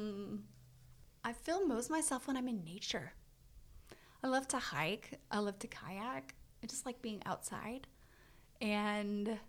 I 1.24 1.34
feel 1.34 1.66
most 1.66 1.90
myself 1.90 2.28
when 2.28 2.38
I'm 2.38 2.48
in 2.48 2.64
nature. 2.64 3.14
I 4.24 4.28
love 4.28 4.48
to 4.50 4.58
hike. 4.58 5.20
I 5.30 5.40
love 5.40 5.60
to 5.60 5.68
kayak. 5.68 6.36
I 6.64 6.68
just 6.68 6.86
like 6.86 7.02
being 7.02 7.22
outside, 7.26 7.88
and 8.62 9.40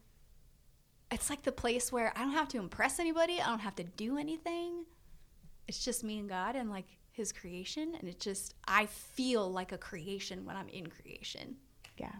it's 1.10 1.28
like 1.28 1.42
the 1.42 1.52
place 1.52 1.92
where 1.92 2.12
I 2.16 2.20
don't 2.20 2.32
have 2.32 2.48
to 2.48 2.58
impress 2.58 2.98
anybody. 2.98 3.40
I 3.40 3.46
don't 3.46 3.58
have 3.58 3.76
to 3.76 3.84
do 3.84 4.16
anything. 4.16 4.86
It's 5.68 5.84
just 5.84 6.02
me 6.02 6.18
and 6.18 6.28
God, 6.28 6.56
and 6.56 6.70
like 6.70 6.86
his 7.12 7.30
creation 7.30 7.94
and 7.98 8.08
it 8.08 8.18
just 8.18 8.54
I 8.66 8.86
feel 8.86 9.50
like 9.50 9.70
a 9.70 9.78
creation 9.78 10.44
when 10.44 10.56
I'm 10.56 10.68
in 10.68 10.88
creation. 10.88 11.56
Yeah. 11.98 12.14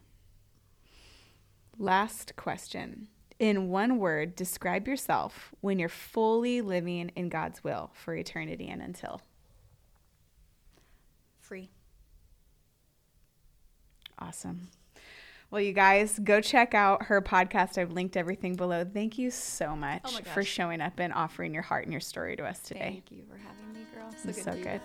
Last 1.79 2.37
question. 2.37 3.09
In 3.39 3.71
one 3.71 3.99
word, 3.99 4.37
describe 4.37 4.87
yourself 4.87 5.53
when 5.63 5.79
you're 5.79 5.89
fully 5.89 6.61
living 6.61 7.11
in 7.17 7.29
God's 7.29 7.65
will 7.65 7.91
for 7.95 8.15
eternity 8.15 8.69
and 8.69 8.83
until. 8.83 9.23
Free. 11.53 11.69
Awesome. 14.19 14.71
Well, 15.51 15.61
you 15.61 15.75
guys, 15.75 16.19
go 16.19 16.41
check 16.41 16.73
out 16.73 17.03
her 17.03 17.21
podcast. 17.21 17.77
I've 17.77 17.93
linked 17.93 18.17
everything 18.17 18.55
below. 18.55 18.87
Thank 18.87 19.19
you 19.19 19.31
so 19.31 19.77
much 19.77 20.01
oh 20.03 20.21
for 20.33 20.43
showing 20.45 20.81
up 20.81 20.99
and 20.99 21.13
offering 21.13 21.53
your 21.53 21.63
heart 21.63 21.85
and 21.85 21.93
your 21.93 22.01
story 22.01 22.37
to 22.37 22.47
us 22.47 22.61
today. 22.61 23.03
Thank 23.05 23.11
you 23.11 23.25
for 23.29 23.37
having 23.37 23.71
me, 23.75 23.87
girl. 23.95 24.11
So 24.13 24.33
good, 24.33 24.43
so 24.43 24.53
good. 24.63 24.81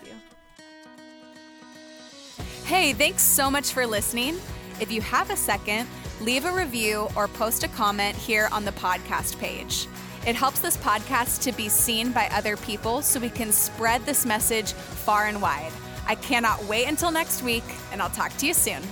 Hey, 2.66 2.92
thanks 2.92 3.22
so 3.22 3.50
much 3.50 3.72
for 3.72 3.86
listening. 3.86 4.36
If 4.78 4.92
you 4.92 5.00
have 5.00 5.30
a 5.30 5.36
second, 5.36 5.88
leave 6.20 6.44
a 6.44 6.52
review 6.52 7.08
or 7.16 7.28
post 7.28 7.64
a 7.64 7.68
comment 7.68 8.14
here 8.14 8.50
on 8.52 8.66
the 8.66 8.72
podcast 8.72 9.38
page. 9.38 9.86
It 10.26 10.36
helps 10.36 10.60
this 10.60 10.76
podcast 10.76 11.40
to 11.44 11.52
be 11.52 11.70
seen 11.70 12.12
by 12.12 12.28
other 12.30 12.58
people 12.58 13.00
so 13.00 13.18
we 13.18 13.30
can 13.30 13.52
spread 13.52 14.04
this 14.04 14.26
message 14.26 14.74
far 14.74 15.28
and 15.28 15.40
wide. 15.40 15.72
I 16.08 16.14
cannot 16.14 16.64
wait 16.64 16.86
until 16.86 17.10
next 17.10 17.42
week, 17.42 17.64
and 17.92 18.00
I'll 18.00 18.08
talk 18.08 18.34
to 18.38 18.46
you 18.46 18.54
soon. 18.54 18.82